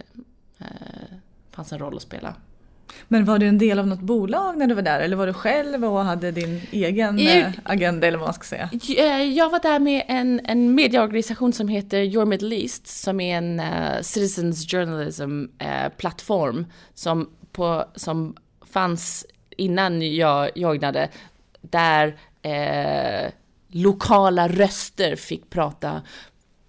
[0.61, 1.17] uh,
[1.51, 2.35] fanns en roll att spela.
[3.07, 5.33] Men var du en del av något bolag när du var där eller var du
[5.33, 8.69] själv och hade din egen uh, agenda eller vad man ska säga?
[8.97, 13.37] Eh, jag var där med en, en medieorganisation som heter Your Middle East som är
[13.37, 15.45] en uh, citizens journalism
[15.97, 18.35] plattform som, på, som
[18.71, 19.25] fanns
[19.59, 21.09] innan jag joinade,
[21.61, 23.31] där eh,
[23.67, 26.01] lokala röster fick prata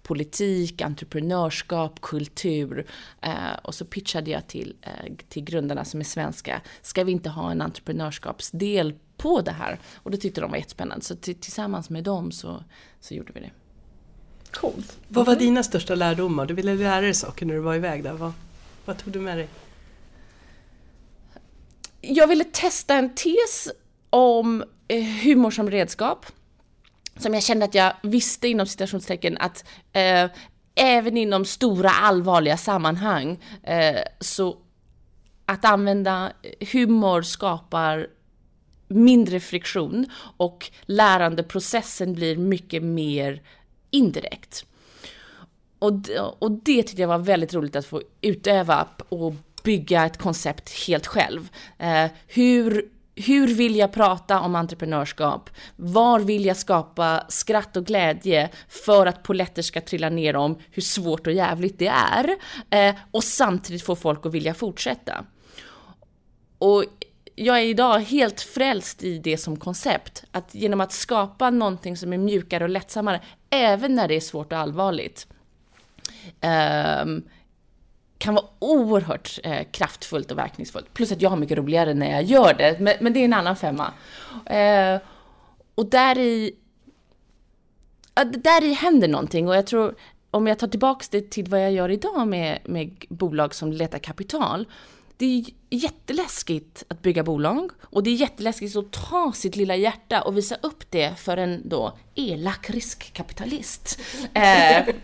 [0.03, 2.87] politik, entreprenörskap, kultur.
[3.21, 7.29] Eh, och så pitchade jag till, eh, till grundarna som är svenska, ska vi inte
[7.29, 9.79] ha en entreprenörskapsdel på det här?
[9.95, 12.63] Och det tyckte de var jättespännande, så tillsammans med dem så,
[12.99, 13.51] så gjorde vi det.
[14.51, 14.97] Coolt.
[15.07, 16.45] Vad var dina största lärdomar?
[16.45, 18.13] Du ville lära dig saker när du var iväg där.
[18.13, 18.33] Vad,
[18.85, 19.47] vad tog du med dig?
[22.01, 23.69] jag ville testa en tes
[24.09, 26.25] om eh, humor som redskap.
[27.21, 30.29] Som jag kände att jag visste inom citationstecken att eh,
[30.75, 34.57] även inom stora allvarliga sammanhang eh, så
[35.45, 36.31] att använda
[36.71, 38.07] humor skapar
[38.87, 40.05] mindre friktion
[40.37, 43.41] och lärandeprocessen blir mycket mer
[43.89, 44.65] indirekt.
[45.79, 45.93] Och,
[46.39, 51.07] och det tyckte jag var väldigt roligt att få utöva och bygga ett koncept helt
[51.07, 51.49] själv.
[51.77, 55.49] Eh, hur, hur vill jag prata om entreprenörskap?
[55.75, 60.81] Var vill jag skapa skratt och glädje för att poletter ska trilla ner om hur
[60.81, 62.35] svårt och jävligt det är?
[62.69, 65.25] Eh, och samtidigt få folk att vilja fortsätta.
[66.57, 66.85] Och
[67.35, 70.23] jag är idag helt frälst i det som koncept.
[70.31, 74.51] Att genom att skapa någonting som är mjukare och lättsammare, även när det är svårt
[74.51, 75.27] och allvarligt.
[77.03, 77.23] Um,
[78.21, 80.93] kan vara oerhört eh, kraftfullt och verkningsfullt.
[80.93, 83.33] Plus att jag har mycket roligare när jag gör det, men, men det är en
[83.33, 83.93] annan femma.
[84.45, 84.99] Eh,
[85.75, 86.55] och där i,
[88.23, 89.95] där i händer någonting och jag tror,
[90.31, 93.99] om jag tar tillbaks det till vad jag gör idag med, med bolag som letar
[93.99, 94.65] kapital,
[95.21, 100.21] det är jätteläskigt att bygga bolag och det är jätteläskigt att ta sitt lilla hjärta
[100.21, 103.99] och visa upp det för en då elak riskkapitalist.
[104.33, 104.95] Eh,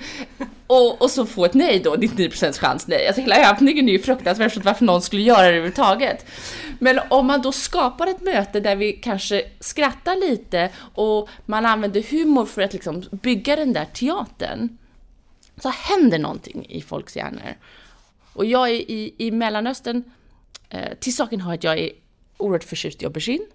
[0.68, 3.08] och, och så få ett nej då, 99% chans nej.
[3.08, 6.26] Alltså hela övningen är ju fruktansvärt varför någon skulle göra det överhuvudtaget.
[6.80, 12.02] Men om man då skapar ett möte där vi kanske skrattar lite och man använder
[12.02, 14.78] humor för att liksom bygga den där teatern,
[15.62, 17.56] så händer någonting i folks hjärnor.
[18.38, 20.04] Och jag är i, i Mellanöstern,
[20.70, 21.90] eh, till saken har att jag är
[22.38, 23.46] oerhört förtjust i aubergine.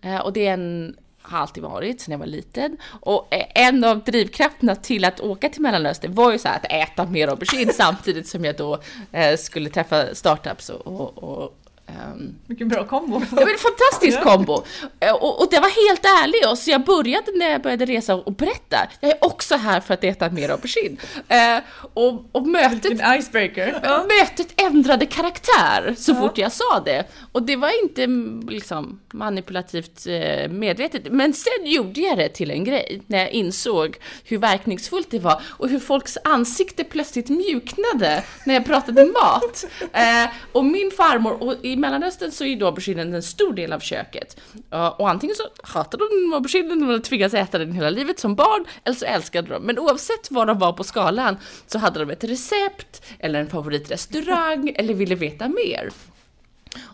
[0.00, 2.76] Eh, och det är en, har alltid varit sen jag var liten.
[3.00, 7.06] Och eh, en av drivkrafterna till att åka till Mellanöstern var ju så att äta
[7.06, 8.80] mer aubergine samtidigt som jag då
[9.12, 11.56] eh, skulle träffa startups och, och, och
[11.90, 13.18] Um, Vilken bra kombo!
[13.18, 14.64] Det var en fantastisk kombo!
[15.00, 18.14] Eh, och, och det var helt ärlig, och så jag började när jag började resa
[18.14, 18.76] och berätta.
[19.00, 20.96] Jag är också här för att äta mer aubergine.
[21.16, 21.62] Uh,
[21.94, 22.84] och, och mötet...
[22.84, 23.80] Vilken icebreaker!
[23.90, 24.06] Ja.
[24.20, 27.04] Mötet ändrade karaktär så fort jag sa det.
[27.32, 28.06] Och det var inte
[28.52, 31.12] liksom manipulativt uh, medvetet.
[31.12, 35.42] Men sen gjorde jag det till en grej, när jag insåg hur verkningsfullt det var
[35.46, 39.64] och hur folks ansikte plötsligt mjuknade när jag pratade mat.
[39.82, 43.80] Uh, och min farmor, och i Mellanöstern så är då auberginen en stor del av
[43.80, 44.40] köket.
[44.70, 48.96] Och antingen så hatade de auberginen och tvingades äta den hela livet som barn, eller
[48.96, 49.62] så älskade de.
[49.62, 54.72] Men oavsett var de var på skalan så hade de ett recept, eller en favoritrestaurang,
[54.76, 55.90] eller ville veta mer.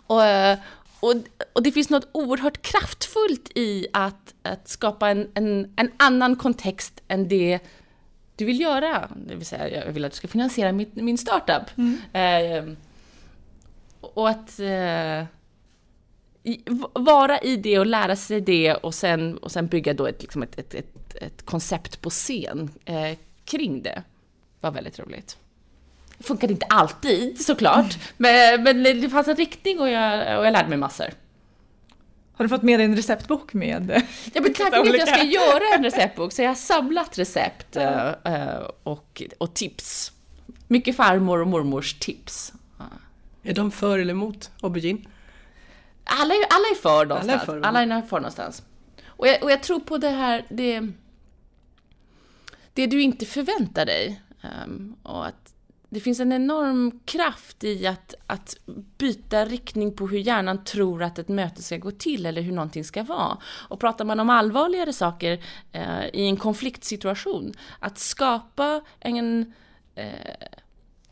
[0.07, 0.57] Och, uh,
[0.99, 1.13] och,
[1.53, 7.03] och, det finns något oerhört kraftfullt i att, att skapa en, en, en annan kontext
[7.07, 7.59] än det
[8.35, 9.09] du vill göra.
[9.15, 11.77] Det vill säga, jag vill att du ska finansiera min, min startup.
[11.77, 11.99] Mm.
[12.13, 12.73] Eh,
[14.01, 15.25] och att eh,
[16.93, 20.43] vara i det och lära sig det och sen, och sen bygga då ett, liksom
[20.43, 24.03] ett, ett, ett, ett koncept på scen eh, kring det
[24.61, 25.37] var väldigt roligt.
[26.17, 30.51] Det funkade inte alltid såklart, men, men det fanns en riktning och jag, och jag
[30.51, 31.07] lärde mig massor.
[32.33, 34.01] Har du fått med dig en receptbok med?
[34.33, 38.15] Jag men tanken att jag ska göra en receptbok, så jag har samlat recept ja.
[38.27, 40.11] uh, och, och tips.
[40.67, 42.53] Mycket farmor och mormors tips.
[43.47, 45.05] Är de för eller emot aubergine?
[46.03, 47.29] Alla är, alla är för någonstans.
[47.29, 48.63] Alla är för, alla är för någonstans.
[49.05, 50.87] Och jag, och jag tror på det här, det,
[52.73, 54.21] det du inte förväntar dig.
[54.65, 55.53] Um, och att
[55.89, 58.57] det finns en enorm kraft i att, att
[58.97, 62.83] byta riktning på hur hjärnan tror att ett möte ska gå till eller hur någonting
[62.83, 63.37] ska vara.
[63.43, 69.53] Och pratar man om allvarligare saker eh, i en konfliktsituation, att skapa en,
[69.95, 70.47] eh,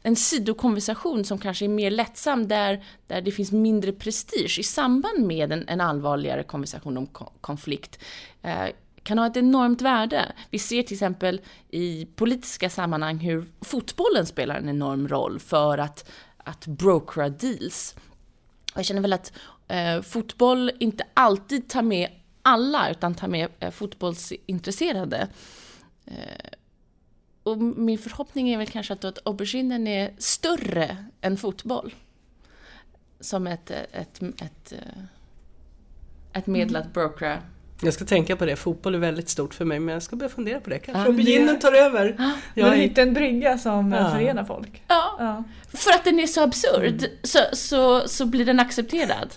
[0.05, 5.25] en sidokonversation som kanske är mer lättsam där, där det finns mindre prestige i samband
[5.25, 7.07] med en, en allvarligare konversation om
[7.41, 7.99] konflikt
[8.41, 8.65] eh,
[9.03, 10.31] kan ha ett enormt värde.
[10.49, 16.09] Vi ser till exempel i politiska sammanhang hur fotbollen spelar en enorm roll för att,
[16.37, 17.95] att brokera deals.
[18.73, 19.33] Och jag känner väl att
[19.67, 22.09] eh, fotboll inte alltid tar med
[22.41, 25.27] alla, utan tar med eh, fotbollsintresserade.
[26.05, 26.51] Eh,
[27.45, 31.95] och min förhoppning är väl kanske att, att auberginen är större än fotboll.
[33.19, 34.73] Som ett, ett, ett, ett,
[36.33, 37.41] ett medel att brokera
[37.81, 38.55] jag ska tänka på det.
[38.55, 40.79] Fotboll är väldigt stort för mig men jag ska börja fundera på det.
[40.79, 42.15] Kanske ja, auberginen tar över.
[42.17, 42.31] Ja.
[42.53, 44.11] Jag men hitta en brygga som ja.
[44.11, 44.83] förenar folk.
[44.87, 45.15] Ja.
[45.19, 45.43] ja.
[45.77, 47.11] För att den är så absurd mm.
[47.23, 49.33] så, så, så blir den accepterad.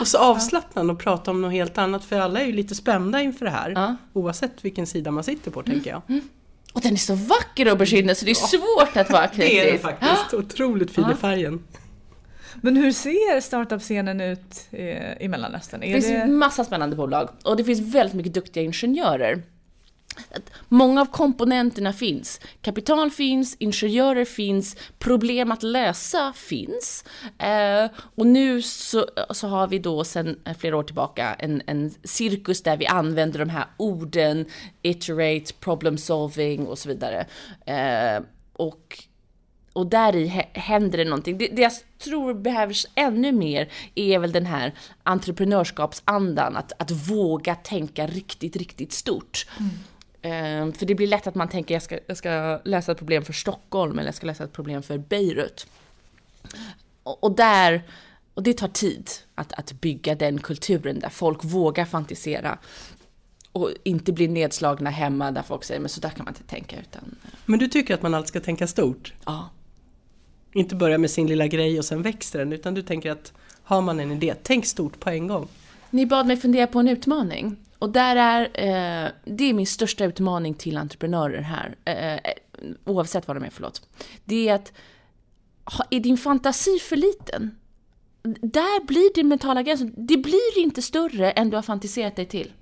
[0.00, 3.20] Och så avslappnad och prata om något helt annat för alla är ju lite spända
[3.20, 3.70] inför det här.
[3.70, 3.96] Ja.
[4.12, 6.02] Oavsett vilken sida man sitter på tänker jag.
[6.08, 6.28] Mm.
[6.72, 9.52] Och den är så vacker auberginen så det är svårt att vara kritisk.
[9.52, 10.34] Det är den faktiskt.
[10.34, 11.64] Otroligt fin i färgen.
[12.60, 14.66] Men hur ser startup-scenen ut
[15.20, 15.80] i Mellanöstern?
[15.80, 16.26] det finns det...
[16.26, 19.42] massa spännande bolag och det finns väldigt mycket duktiga ingenjörer.
[20.68, 22.40] Många av komponenterna finns.
[22.62, 27.04] Kapital finns, ingenjörer finns, problem att lösa finns.
[27.38, 31.94] Eh, och nu så, så, har vi då sedan eh, flera år tillbaka en, en
[32.04, 34.46] cirkus där vi använder de här orden,
[34.82, 37.26] iterate, problem solving och så vidare.
[37.66, 39.04] Eh, och
[39.72, 41.38] och där i händer det någonting.
[41.38, 47.54] Det, det jag tror behövs ännu mer är väl den här entreprenörskapsandan, att, att våga
[47.54, 49.46] tänka riktigt, riktigt stort.
[49.60, 49.70] Mm.
[50.24, 53.24] Uh, för det blir lätt att man tänker jag ska, jag ska lösa ett problem
[53.24, 55.66] för Stockholm eller jag ska lösa ett problem för Beirut.
[57.02, 57.82] Och, och där,
[58.34, 62.58] och det tar tid att, att bygga den kulturen där folk vågar fantisera
[63.52, 66.76] och inte bli nedslagna hemma där folk säger men så där kan man inte tänka.
[66.80, 67.16] Utan...
[67.46, 69.14] Men du tycker att man alltid ska tänka stort?
[69.24, 69.50] Ja.
[70.52, 73.80] Inte börja med sin lilla grej och sen växer den utan du tänker att har
[73.80, 75.48] man en idé, tänk stort på en gång.
[75.90, 77.56] Ni bad mig fundera på en utmaning.
[77.82, 82.20] Och där är, eh, det är min största utmaning till entreprenörer här, eh, eh
[82.84, 83.88] oavsett vad de är, förlåt.
[84.24, 84.72] Det är att,
[85.90, 87.56] är din fantasi för liten?
[88.42, 92.52] Där blir din mentala gräns, det blir inte större än du har fantiserat dig till.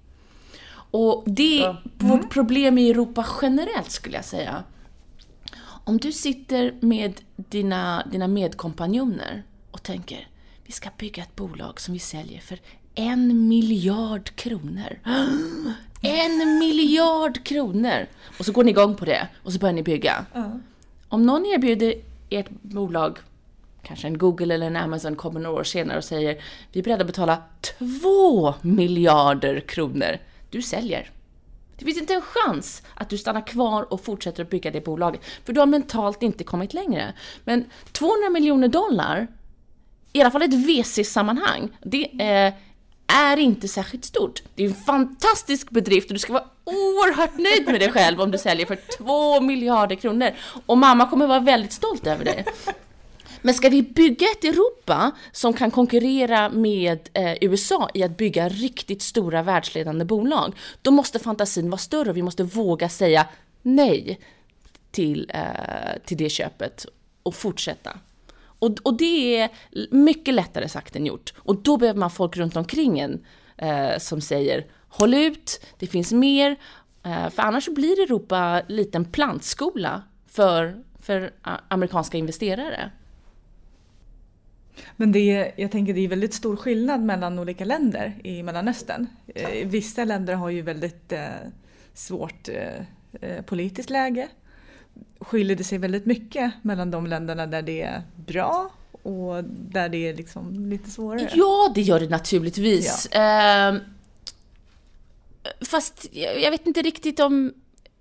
[0.91, 1.83] Och det är mm.
[1.99, 4.65] vårt problem i Europa generellt skulle jag säga.
[5.85, 10.29] Om du sitter med dina, dina medkompanjoner och tänker
[10.65, 12.59] vi ska bygga ett bolag som vi säljer för
[12.95, 14.99] en miljard kronor.
[16.03, 18.07] En miljard kronor!
[18.39, 20.25] Och så går ni igång på det och så börjar ni bygga.
[20.35, 20.63] Mm.
[21.09, 21.95] Om någon erbjuder
[22.31, 23.19] ert bolag,
[23.83, 27.01] kanske en Google eller en Amazon, kommer några år senare och säger vi är beredda
[27.01, 27.43] att betala
[27.79, 30.19] två miljarder kronor.
[30.51, 31.11] Du säljer.
[31.79, 35.21] Det finns inte en chans att du stannar kvar och fortsätter att bygga det bolaget,
[35.45, 37.13] för du har mentalt inte kommit längre.
[37.45, 39.27] Men 200 miljoner dollar,
[40.13, 42.55] i alla fall ett VC-sammanhang, det eh,
[43.11, 44.43] är inte särskilt stort.
[44.55, 48.31] Det är en fantastisk bedrift och du ska vara oerhört nöjd med dig själv om
[48.31, 50.31] du säljer för 2 miljarder kronor.
[50.67, 52.45] Och mamma kommer vara väldigt stolt över dig.
[53.43, 58.49] Men ska vi bygga ett Europa som kan konkurrera med eh, USA i att bygga
[58.49, 63.27] riktigt stora världsledande bolag, då måste fantasin vara större och vi måste våga säga
[63.63, 64.21] nej
[64.91, 65.43] till, eh,
[66.05, 66.87] till det köpet
[67.23, 67.99] och fortsätta.
[68.61, 69.51] Och, och det är
[69.91, 71.35] mycket lättare sagt än gjort.
[71.39, 73.25] Och då behöver man folk runt omkring en
[73.57, 76.57] eh, som säger håll ut, det finns mer.
[77.05, 81.33] Eh, för annars blir Europa en plantskola för, för
[81.69, 82.91] amerikanska investerare.
[84.97, 89.07] Men det, jag tänker det är väldigt stor skillnad mellan olika länder i Mellanöstern.
[89.27, 91.29] Eh, vissa länder har ju väldigt eh,
[91.95, 92.83] svårt eh,
[93.21, 94.29] eh, politiskt läge.
[95.21, 98.71] Skiljer det sig väldigt mycket mellan de länderna där det är bra
[99.03, 101.31] och där det är liksom lite svårare?
[101.35, 103.09] Ja, det gör det naturligtvis.
[103.13, 103.69] Ja.
[103.69, 103.81] Eh,
[105.61, 107.53] fast jag vet inte riktigt om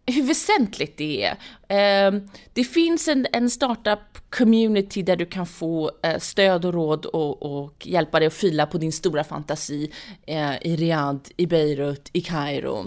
[0.06, 1.32] hur väsentligt det är.
[1.68, 2.22] Eh,
[2.54, 7.88] det finns en, en startup-community där du kan få eh, stöd och råd och, och,
[7.88, 9.92] hjälpa dig att fila på din stora fantasi
[10.26, 12.86] eh, i Riyadh, i Beirut, i Kairo,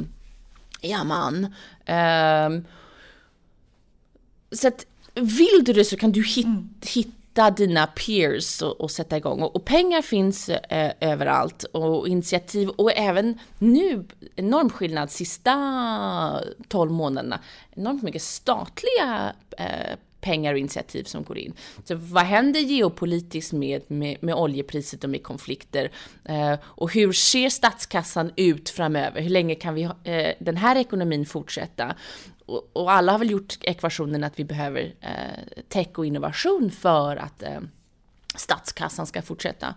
[0.81, 1.55] i Amman.
[4.53, 6.69] Så att vill du det så kan du hit, mm.
[6.83, 9.43] hitta dina peers och, och, sätta igång.
[9.43, 14.05] Och, och pengar finns eh, överallt och initiativ och även nu,
[14.37, 17.41] enorm skillnad sista 12 månaderna,
[17.77, 21.53] enormt mycket statliga eh, pengar och initiativ som går in.
[21.85, 25.91] Så vad händer geopolitiskt med, med, med oljepriset och med konflikter?
[26.25, 29.21] Eh, och hur ser statskassan ut framöver?
[29.21, 31.95] Hur länge kan vi, eh, den här ekonomin fortsätta?
[32.53, 37.17] Och, och, alla har väl gjort ekvationen att vi behöver eh, tech och innovation för
[37.17, 37.61] att eh,
[38.35, 39.75] statskassan ska fortsätta.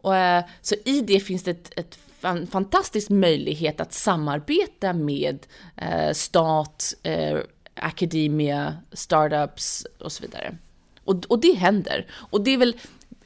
[0.00, 5.46] Och, eh, så i det finns det ett, ett en fantastisk möjlighet att samarbeta med
[5.76, 7.38] eh, stat, eh,
[7.74, 10.56] akademia, startups och så vidare.
[11.04, 12.06] Och, och det händer.
[12.12, 12.76] Och det är väl,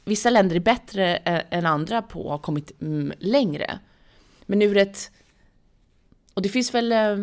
[0.03, 3.79] vissa länder är bättre eh, än andra på att ha kommit mm, längre.
[4.45, 5.11] Men ur ett...
[6.33, 7.17] Och det finns väl eh,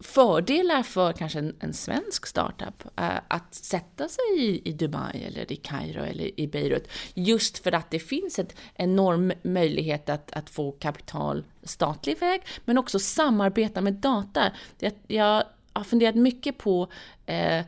[0.00, 5.52] fördelar för kanske en, en svensk startup eh, att sätta sig i, i, Dubai eller
[5.52, 6.88] i Kairo eller i Beirut.
[7.14, 12.78] Just för att det finns en enorm möjlighet att, att få kapital statlig väg, men
[12.78, 14.52] också samarbeta med data.
[14.78, 16.88] Jag, jag har funderat mycket på
[17.26, 17.64] eh,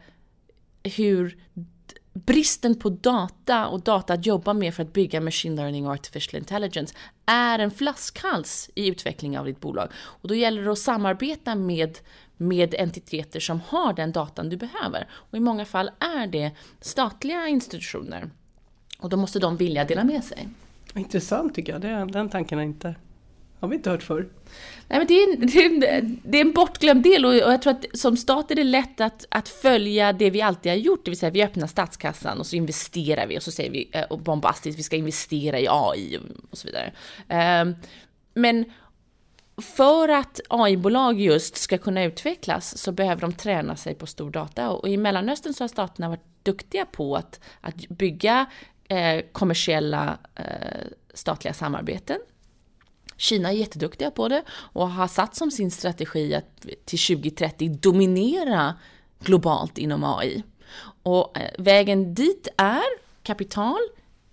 [0.83, 1.39] hur
[2.25, 6.39] bristen på data och data att jobba med för att bygga machine learning och artificial
[6.39, 6.95] intelligence
[7.27, 9.89] är en flaskhals i utvecklingen av ditt bolag.
[9.95, 11.99] Och då gäller det att samarbeta med,
[12.37, 15.09] med entiteter som har den datan du behöver.
[15.13, 16.51] Och i många fall är det
[16.81, 18.31] statliga institutioner.
[18.99, 20.49] Och då måste de vilja dela med sig.
[20.95, 22.95] Intressant tycker jag, den, den tanken har, inte,
[23.61, 24.29] har vi inte hört förr.
[24.89, 27.63] Nej, men det, är en, det, är en, det är en bortglömd del och jag
[27.63, 31.05] tror att som stat är det lätt att, att följa det vi alltid har gjort,
[31.05, 34.03] det vill säga vi öppnar statskassan och så investerar vi och så säger vi eh,
[34.03, 36.19] och bombastiskt vi ska investera i AI
[36.51, 36.93] och så vidare.
[37.29, 37.75] Ehm,
[38.35, 38.65] men
[39.63, 44.71] för att AI-bolag just ska kunna utvecklas så behöver de träna sig på stor data
[44.71, 48.47] och i Mellanöstern så har staterna varit duktiga på att, att bygga
[48.89, 52.19] eh, kommersiella eh, statliga samarbeten
[53.17, 58.75] Kina är jätteduktiga på det och har satt som sin strategi att till 2030 dominera
[59.21, 60.43] globalt inom AI.
[61.03, 63.81] Och eh, vägen dit är kapital,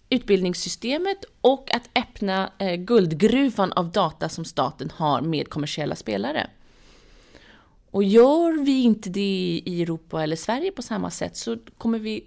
[0.09, 6.49] utbildningssystemet och att öppna eh, guldgruvan av data som staten har med kommersiella spelare.
[7.91, 12.25] Och gör vi inte det i Europa eller Sverige på samma sätt så kommer vi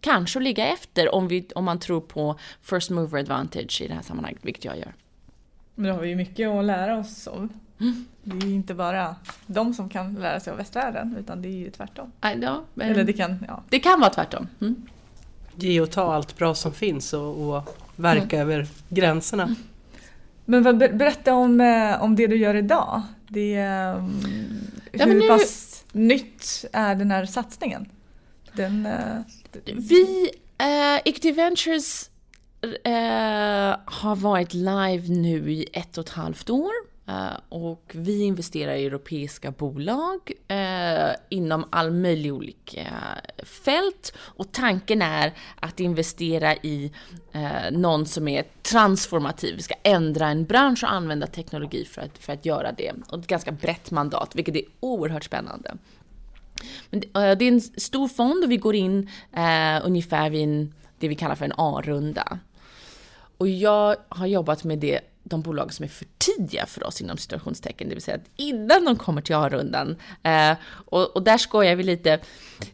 [0.00, 3.94] kanske att ligga efter om, vi, om man tror på first mover advantage i det
[3.94, 4.94] här sammanhanget, vilket jag gör.
[5.78, 7.48] Men då har vi ju mycket att lära oss av.
[7.80, 8.04] Mm.
[8.22, 9.16] Det är ju inte bara
[9.46, 12.12] de som kan lära sig av västvärlden utan det är ju tvärtom.
[12.20, 13.62] Ja, Eller det kan, ja.
[13.68, 14.48] det kan vara tvärtom.
[14.60, 14.82] Mm.
[15.56, 18.48] Ge och ta allt bra som finns och, och verka mm.
[18.48, 19.42] över gränserna.
[19.42, 19.56] Mm.
[20.44, 23.02] Men vad, berätta om, eh, om det du gör idag.
[23.28, 23.66] Det,
[23.96, 24.20] um,
[24.92, 25.28] hur nu...
[25.28, 27.88] pass nytt är den här satsningen?
[28.52, 29.20] Den, uh,
[29.64, 30.30] vi,
[30.62, 32.10] uh, Equity Ventures
[32.74, 36.72] eh, har varit live nu i ett och ett halvt år.
[37.08, 42.86] Uh, och vi investerar i europeiska bolag uh, inom all möjlig olika
[43.64, 44.12] fält.
[44.18, 46.92] Och tanken är att investera i
[47.34, 49.56] uh, någon som är transformativ.
[49.56, 52.92] Vi ska ändra en bransch och använda teknologi för att, för att göra det.
[53.08, 55.76] Och ett ganska brett mandat, vilket är oerhört spännande.
[56.90, 59.10] Men det, det är en stor fond och vi går in
[59.84, 62.38] ungefär vid en, det vi kallar för en A-runda.
[63.38, 67.16] Och jag har jobbat med det, de bolag som är för tidiga för oss inom
[67.16, 69.96] situationstecken, det vill säga att innan de kommer till A-rundan.
[70.22, 72.20] Eh, och, och där skojar vi lite.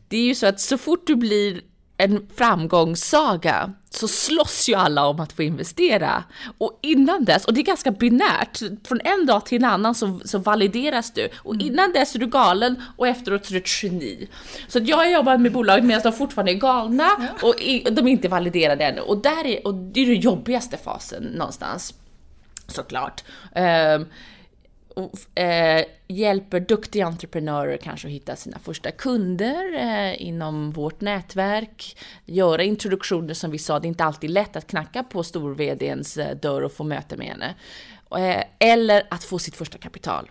[0.09, 1.61] Det är ju så att så fort du blir
[1.97, 6.25] en framgångssaga så slåss ju alla om att få investera.
[6.59, 10.21] Och innan dess, och det är ganska binärt, från en dag till en annan så,
[10.25, 11.29] så valideras du.
[11.37, 14.29] Och innan dess är du galen och efteråt så är du ett geni.
[14.69, 17.11] Så jag har jobbat med bolag medan de fortfarande är galna
[17.43, 17.55] och
[17.93, 19.01] de är inte validerade ännu.
[19.01, 21.95] Och, där är, och det är den jobbigaste fasen någonstans.
[22.67, 23.25] Såklart.
[23.55, 24.07] Um,
[24.97, 31.97] och, eh, hjälper duktiga entreprenörer kanske att hitta sina första kunder eh, inom vårt nätverk,
[32.25, 36.37] göra introduktioner som vi sa, det är inte alltid lätt att knacka på stor-VDns eh,
[36.37, 37.55] dörr och få möte med henne.
[38.19, 40.31] Eh, eller att få sitt första kapital.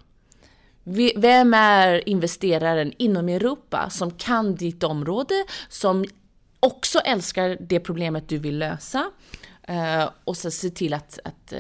[1.16, 6.06] Vem är investeraren inom Europa som kan ditt område, som
[6.60, 9.12] också älskar det problemet du vill lösa
[9.64, 11.60] eh, och så se till att, att, eh,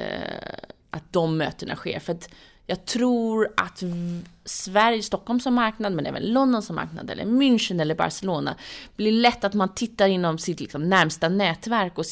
[0.89, 1.99] att de mötena sker.
[1.99, 2.29] För att
[2.67, 3.83] jag tror att
[4.45, 8.55] Sverige, Stockholm som marknad, men även London som marknad, eller München eller Barcelona,
[8.95, 12.05] blir lätt att man tittar inom sitt liksom närmsta nätverk och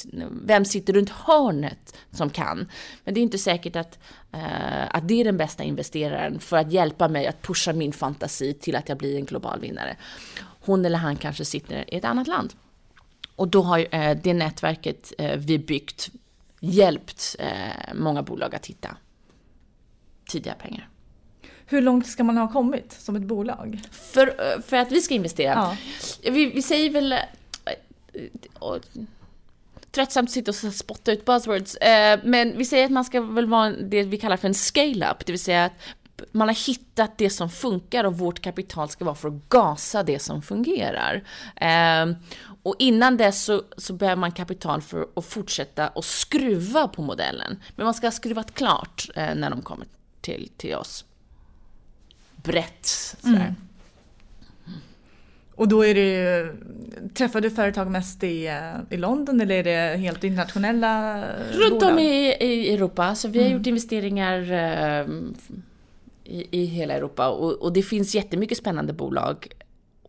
[0.44, 2.70] vem sitter runt hörnet som kan.
[3.04, 4.00] Men det är inte säkert att,
[4.36, 8.54] uh, att det är den bästa investeraren för att hjälpa mig att pusha min fantasi
[8.54, 9.98] till att jag blir en global vinnare.
[10.62, 12.54] Hon eller han kanske sitter i ett annat land.
[13.36, 16.10] Och då har uh, det nätverket uh, vi byggt
[16.60, 17.36] hjälpt
[17.94, 18.98] många bolag att hitta
[20.30, 20.90] tidiga pengar.
[21.66, 23.82] Hur långt ska man ha kommit som ett bolag?
[23.92, 25.54] För, för att vi ska investera?
[25.54, 25.78] Ja.
[26.32, 27.12] Vi, vi säger väl...
[27.12, 27.20] Eh,
[29.92, 33.46] tröttsamt att sitta och spotta ut buzzwords, eh, men vi säger att man ska väl
[33.46, 35.74] vara det vi kallar för en scale-up, det vill säga att
[36.32, 40.20] man har hittat det som funkar och vårt kapital ska vara för att gasa det
[40.20, 41.24] som fungerar.
[41.56, 42.16] Eh,
[42.64, 47.60] och innan dess så, så behöver man kapital för att fortsätta och skruva på modellen.
[47.76, 49.88] Men man ska ha skruvat klart när de kommer
[50.22, 51.06] till, till oss.
[52.36, 53.16] Brett.
[53.26, 53.54] Mm.
[55.56, 56.54] Och då är det
[57.14, 58.50] Träffar du företag mest i,
[58.90, 61.92] i London eller är det helt internationella Runt bolag?
[61.92, 63.16] om i, i Europa.
[63.16, 63.58] Så vi har mm.
[63.58, 64.52] gjort investeringar
[65.08, 65.36] um,
[66.24, 69.48] i, i hela Europa och, och, det finns jättemycket spännande bolag.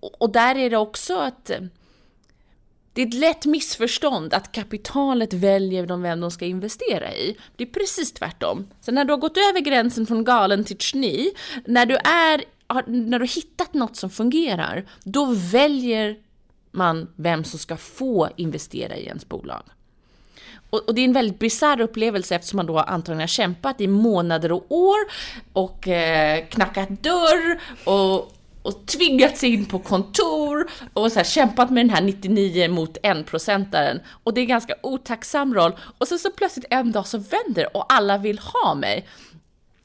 [0.01, 1.51] Och, och där är det också att
[2.93, 7.37] det är ett lätt missförstånd att kapitalet väljer de vem de ska investera i.
[7.57, 8.67] Det är precis tvärtom.
[8.81, 11.31] Så när du har gått över gränsen från galen till geni,
[11.67, 12.45] när du, är,
[12.87, 16.17] när du har hittat något som fungerar, då väljer
[16.71, 19.63] man vem som ska få investera i ens bolag.
[20.71, 24.53] Och, det är en väldigt bisarr upplevelse eftersom man då antagligen har kämpat i månader
[24.53, 24.99] och år
[25.53, 28.33] och eh, knackat dörr och,
[28.63, 34.01] och tvingats in på kontor och så här, kämpat med den här 99 mot 1-procentaren.
[34.25, 35.73] Och det är en ganska otacksam roll.
[35.99, 39.07] Och sen så plötsligt en dag så vänder och alla vill ha mig.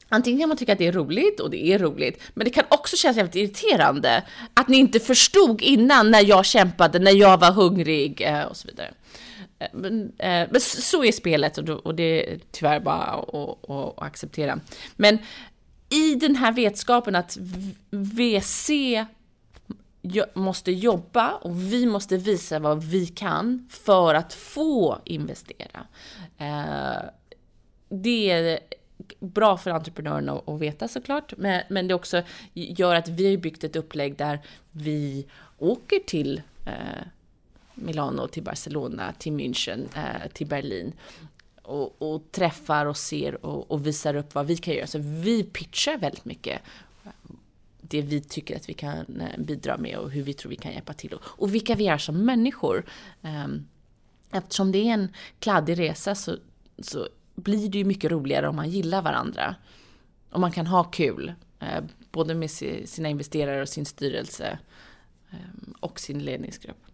[0.10, 2.64] Antingen kan man tycka att det är roligt, och det är roligt, men det kan
[2.70, 4.24] också kännas jävligt irriterande
[4.54, 8.68] att ni inte förstod innan när jag kämpade, när jag var hungrig eh, och så
[8.68, 8.94] vidare.
[9.60, 14.60] Eh, men, eh, men så är spelet och det är tyvärr bara att, att acceptera.
[14.96, 15.20] Men
[15.90, 17.38] i den här vetskapen att
[17.90, 18.70] VC
[20.34, 25.88] måste jobba och vi måste visa vad vi kan för att få investera.
[26.38, 27.04] Eh,
[27.90, 28.60] det är
[29.20, 31.34] bra för entreprenörerna att veta såklart,
[31.70, 32.22] men det också
[32.54, 34.40] gör att vi har byggt ett upplägg där
[34.72, 35.26] vi
[35.58, 37.08] åker till eh,
[37.74, 40.94] Milano, till Barcelona, till München, eh, till Berlin
[41.66, 44.88] och, och träffar och ser och, och, visar upp vad vi kan göra.
[44.88, 46.62] Så vi pitchar väldigt mycket
[47.90, 50.72] det vi tycker att vi kan eh, bidra med och hur vi tror vi kan
[50.72, 52.86] hjälpa till och, och vilka vi är som människor.
[53.22, 53.68] Ehm,
[54.32, 56.36] eftersom det är en kladdig resa så,
[56.80, 59.56] så blir det ju mycket roligare om man gillar varandra.
[60.30, 62.52] Och man kan ha kul, eh, både med
[62.86, 64.60] sina investerare och sin styrelse
[65.32, 66.86] ehm, och sin ledningsgrupp.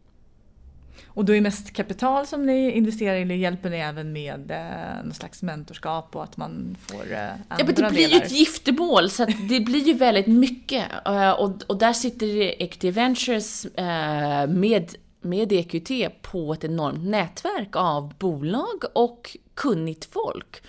[1.14, 5.03] Och då är mest kapital som ni investerar i eller hjälper ni även med eh,
[5.03, 8.32] någon slags mentorskap och att man får eh, andra Ja men det blir ju ett
[8.32, 10.86] giftermål så det blir ju väldigt mycket.
[11.07, 12.28] Uh, och, och där sitter
[12.62, 20.64] Equity Ventures uh, med med EQT på ett enormt nätverk av bolag och kunnigt folk.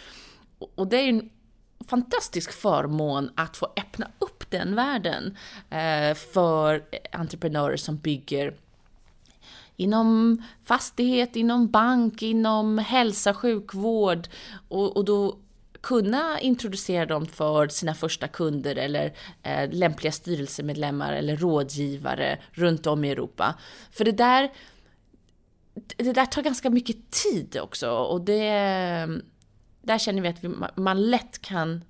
[0.75, 1.31] Och det är en
[1.89, 5.37] fantastisk förmån att få öppna upp den världen
[5.71, 6.83] eh, för
[7.13, 8.55] entreprenörer som bygger
[9.83, 14.29] inom fastighet, inom bank, inom hälsa, sjukvård
[14.69, 15.39] och, och då
[15.83, 23.05] kunna introducera dem för sina första kunder eller eh, lämpliga styrelsemedlemmar eller rådgivare runt om
[23.05, 23.55] i Europa.
[23.91, 24.53] För det där,
[25.97, 28.51] det där tar ganska mycket tid också och det,
[29.83, 31.85] där känner vi att vi, man lätt kan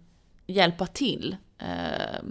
[0.46, 1.36] hjälpa till.
[1.58, 2.22] Eh,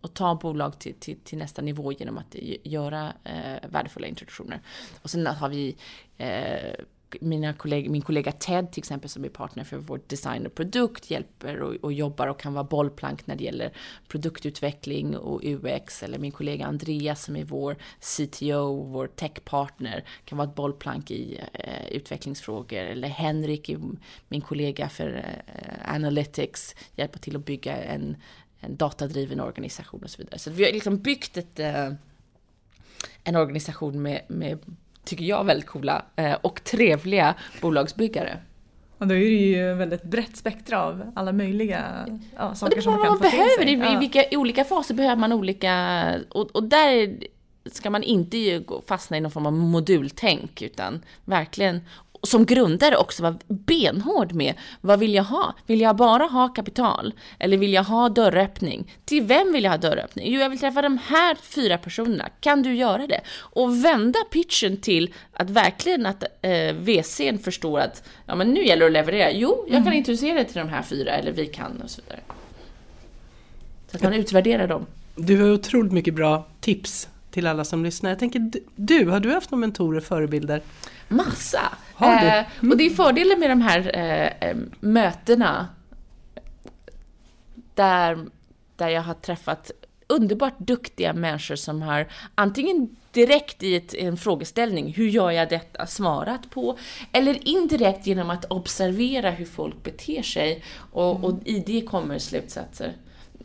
[0.00, 4.60] och ta bolag till, till, till nästa nivå genom att göra eh, värdefulla introduktioner.
[5.02, 5.76] Och sen har vi
[6.16, 6.84] eh,
[7.20, 11.10] mina kolleg min kollega Ted till exempel som är partner för vår design och produkt
[11.10, 13.72] hjälper och, och, jobbar och kan vara bollplank när det gäller
[14.08, 16.02] produktutveckling och UX.
[16.02, 21.40] Eller min kollega Andreas som är vår CTO, vår techpartner, kan vara ett bollplank i
[21.52, 22.78] eh, utvecklingsfrågor.
[22.78, 23.70] Eller Henrik,
[24.28, 28.16] min kollega för eh, Analytics, hjälper till att bygga en,
[28.60, 30.38] en datadriven organisation och så vidare.
[30.38, 31.92] Så vi har liksom byggt ett, eh,
[33.24, 34.58] en organisation med, med
[35.04, 38.38] tycker jag, väldigt coola eh, och trevliga bolagsbyggare.
[38.98, 42.06] Och då är det ju väldigt brett spektra av alla möjliga
[42.36, 43.94] ja, saker som man kan få behöver, till sig.
[43.94, 46.14] I vilka olika faser behöver man olika...
[46.28, 47.18] Och, och där
[47.72, 51.80] ska man inte fastna i någon form av modultänk, utan verkligen
[52.22, 55.54] som grundare också vara benhård med vad vill jag ha?
[55.66, 57.14] Vill jag bara ha kapital?
[57.38, 58.92] Eller vill jag ha dörröppning?
[59.04, 60.32] Till vem vill jag ha dörröppning?
[60.32, 62.28] Jo, jag vill träffa de här fyra personerna.
[62.40, 63.20] Kan du göra det?
[63.38, 68.80] Och vända pitchen till att verkligen att eh, VCn förstår att ja, men nu gäller
[68.80, 69.30] det att leverera.
[69.30, 69.98] Jo, jag kan mm.
[69.98, 72.20] introducera det till de här fyra, eller vi kan och så vidare.
[73.90, 74.86] Så att man utvärderar dem.
[75.16, 78.10] Du har otroligt mycket bra tips till alla som lyssnar.
[78.10, 80.62] Jag tänker, du, har du haft några mentorer, förebilder?
[81.08, 81.72] Massa!
[81.94, 82.26] Har du?
[82.26, 82.72] Eh, mm.
[82.72, 83.96] och det är fördelen med de här
[84.40, 85.68] eh, mötena
[87.74, 88.26] där,
[88.76, 89.70] där jag har träffat
[90.06, 95.86] underbart duktiga människor som har antingen direkt i ett, en frågeställning, hur gör jag detta,
[95.86, 96.78] svarat på,
[97.12, 101.24] eller indirekt genom att observera hur folk beter sig och, mm.
[101.24, 102.92] och i det kommer slutsatser.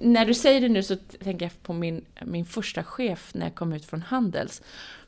[0.03, 3.55] När du säger det nu så tänker jag på min, min första chef när jag
[3.55, 4.61] kom ut från Handels.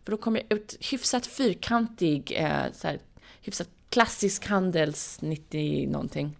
[0.03, 2.99] För då kom jag ut hyfsat fyrkantig, eh, så här,
[3.41, 6.37] hyfsat klassisk Handels 90 någonting.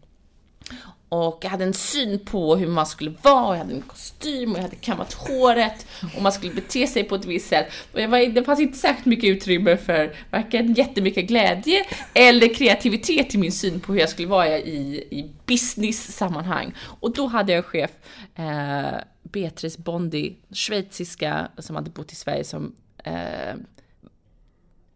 [1.09, 4.57] Och jag hade en syn på hur man skulle vara, jag hade en kostym och
[4.57, 7.67] jag hade kammat håret och man skulle bete sig på ett visst sätt.
[7.93, 13.35] Och jag var, det fanns inte särskilt mycket utrymme för varken jättemycket glädje eller kreativitet
[13.35, 16.73] i min syn på hur jag skulle vara i, i business-sammanhang.
[16.99, 17.91] Och då hade jag en chef,
[18.35, 23.55] eh, Beatrice Bondi, schweiziska, som hade bott i Sverige som eh,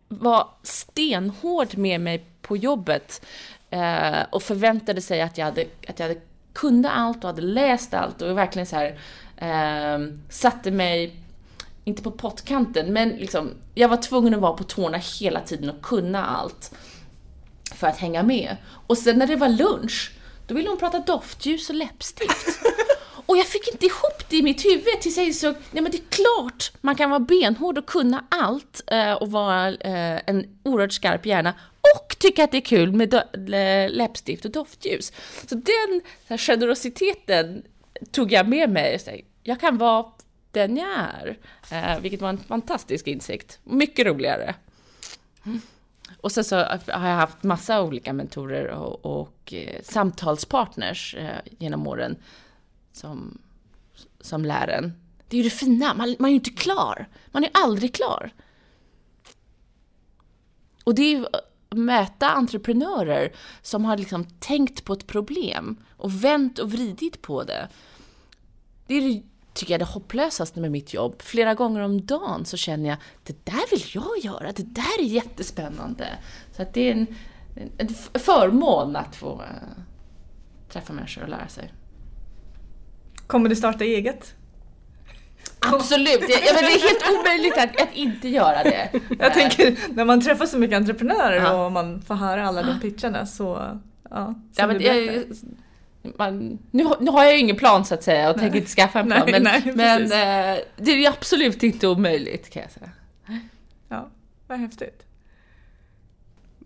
[0.07, 3.25] var stenhård med mig på jobbet
[3.69, 6.19] eh, och förväntade sig att jag, hade, att jag hade
[6.53, 8.99] kunde allt och hade läst allt och verkligen så här
[9.37, 11.15] eh, satte mig,
[11.83, 15.81] inte på pottkanten, men liksom, jag var tvungen att vara på tårna hela tiden och
[15.81, 16.75] kunna allt
[17.75, 18.55] för att hänga med.
[18.87, 20.11] Och sen när det var lunch,
[20.47, 22.47] då ville hon prata doftljus och läppstift.
[23.25, 25.97] Och jag fick inte ihop det i mitt huvud tills jag insåg, nej men det
[25.97, 30.93] är klart man kan vara benhård och kunna allt eh, och vara eh, en oerhört
[30.93, 33.23] skarp hjärna och tycka att det är kul med
[33.91, 35.13] läppstift och doftljus.
[35.47, 37.63] Så den så här, generositeten
[38.11, 38.99] tog jag med mig.
[38.99, 39.11] Så
[39.43, 40.05] jag kan vara
[40.51, 41.37] den jag är,
[41.71, 43.59] eh, vilket var en fantastisk insikt.
[43.63, 44.55] Mycket roligare.
[45.45, 45.61] Mm.
[46.17, 51.87] Och sen så har jag haft massa olika mentorer och, och eh, samtalspartners eh, genom
[51.87, 52.15] åren
[52.91, 53.41] som,
[54.21, 54.93] som lär en.
[55.27, 57.07] Det är ju det fina, man, man är ju inte klar.
[57.31, 58.31] Man är aldrig klar.
[60.83, 61.25] Och det är ju
[61.75, 67.69] möta entreprenörer som har liksom tänkt på ett problem och vänt och vridit på det.
[68.87, 71.21] Det är det, tycker jag, det hopplösaste med mitt jobb.
[71.21, 75.03] Flera gånger om dagen så känner jag, det där vill jag göra, det där är
[75.03, 76.07] jättespännande.
[76.55, 77.07] Så att det är en,
[77.77, 77.89] en
[78.19, 79.83] förmån att få äh,
[80.69, 81.73] träffa människor och lära sig.
[83.27, 84.35] Kommer du starta eget?
[85.59, 86.21] Absolut!
[86.21, 88.89] Jag, men det är helt omöjligt att, att inte göra det.
[89.19, 91.65] Jag tänker, när man träffar så mycket entreprenörer ja.
[91.65, 93.79] och man får höra alla de pitcharna så...
[94.09, 95.23] Ja, ja men jag,
[96.17, 98.43] man, nu, nu har jag ju ingen plan så att säga och nej.
[98.43, 99.21] tänker inte skaffa en plan.
[99.25, 102.91] Nej, men nej, men eh, det är ju absolut inte omöjligt kan jag säga.
[103.89, 104.07] Ja,
[104.47, 105.03] vad häftigt.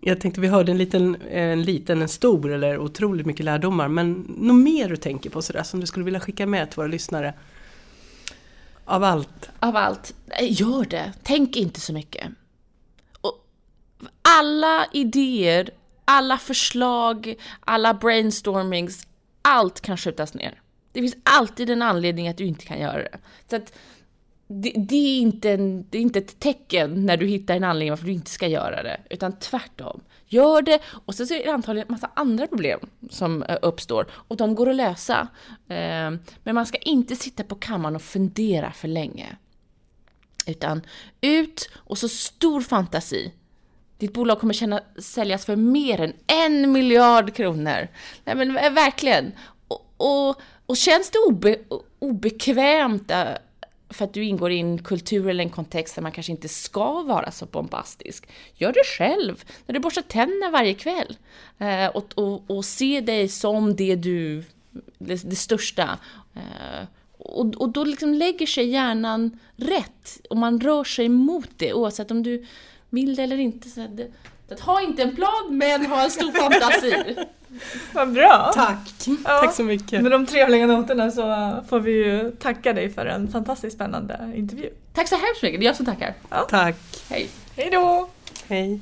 [0.00, 3.88] Jag tänkte vi hörde en liten, en liten, en stor eller otroligt mycket lärdomar.
[3.88, 6.86] Men något mer du tänker på sådär som du skulle vilja skicka med till våra
[6.86, 7.34] lyssnare?
[8.84, 9.50] Av allt?
[9.60, 10.14] Av allt.
[10.40, 11.12] Gör det.
[11.22, 12.28] Tänk inte så mycket.
[13.20, 13.46] Och
[14.22, 15.70] alla idéer,
[16.04, 19.06] alla förslag, alla brainstormings,
[19.42, 20.60] allt kan skjutas ner.
[20.92, 23.18] Det finns alltid en anledning att du inte kan göra det.
[23.50, 23.72] Så att
[24.46, 27.90] det, det, är inte en, det är inte ett tecken när du hittar en anledning
[27.90, 30.00] varför du inte ska göra det, utan tvärtom.
[30.34, 32.80] Gör det och sen så är det antagligen en massa andra problem
[33.10, 35.28] som eh, uppstår och de går att lösa.
[35.68, 39.36] Ehm, men man ska inte sitta på kammaren och fundera för länge.
[40.46, 40.82] Utan
[41.20, 43.32] ut och så stor fantasi.
[43.98, 47.88] Ditt bolag kommer känna, säljas för mer än en miljard kronor.
[48.24, 49.32] Nej men eh, verkligen.
[49.68, 51.58] Och, och Och känns det obe,
[51.98, 53.24] obekvämt eh,
[53.94, 57.02] för att du ingår i en kultur eller en kontext där man kanske inte ska
[57.02, 58.28] vara så bombastisk.
[58.56, 61.16] Gör det själv, när du borstar tänderna varje kväll.
[61.58, 64.44] Eh, och, och, och se dig som det du,
[64.98, 65.98] det, det största.
[66.34, 66.86] Eh,
[67.18, 72.10] och, och då liksom lägger sig hjärnan rätt och man rör sig mot det oavsett
[72.10, 72.46] om du
[72.90, 73.68] vill det eller inte.
[73.68, 74.10] Så det,
[74.48, 77.16] så att, ha inte en plan men ha en stor fantasi.
[77.92, 78.50] Vad bra!
[78.54, 78.78] Tack!
[79.06, 79.40] Ja.
[79.40, 80.02] Tack så mycket!
[80.02, 84.70] Med de trevliga noterna så får vi ju tacka dig för en fantastiskt spännande intervju.
[84.94, 86.14] Tack så hemskt mycket, det är jag som tackar.
[86.30, 86.46] Ja.
[86.50, 86.76] Tack!
[87.10, 87.28] Hej!
[87.56, 88.08] Hej då!
[88.48, 88.80] Hej!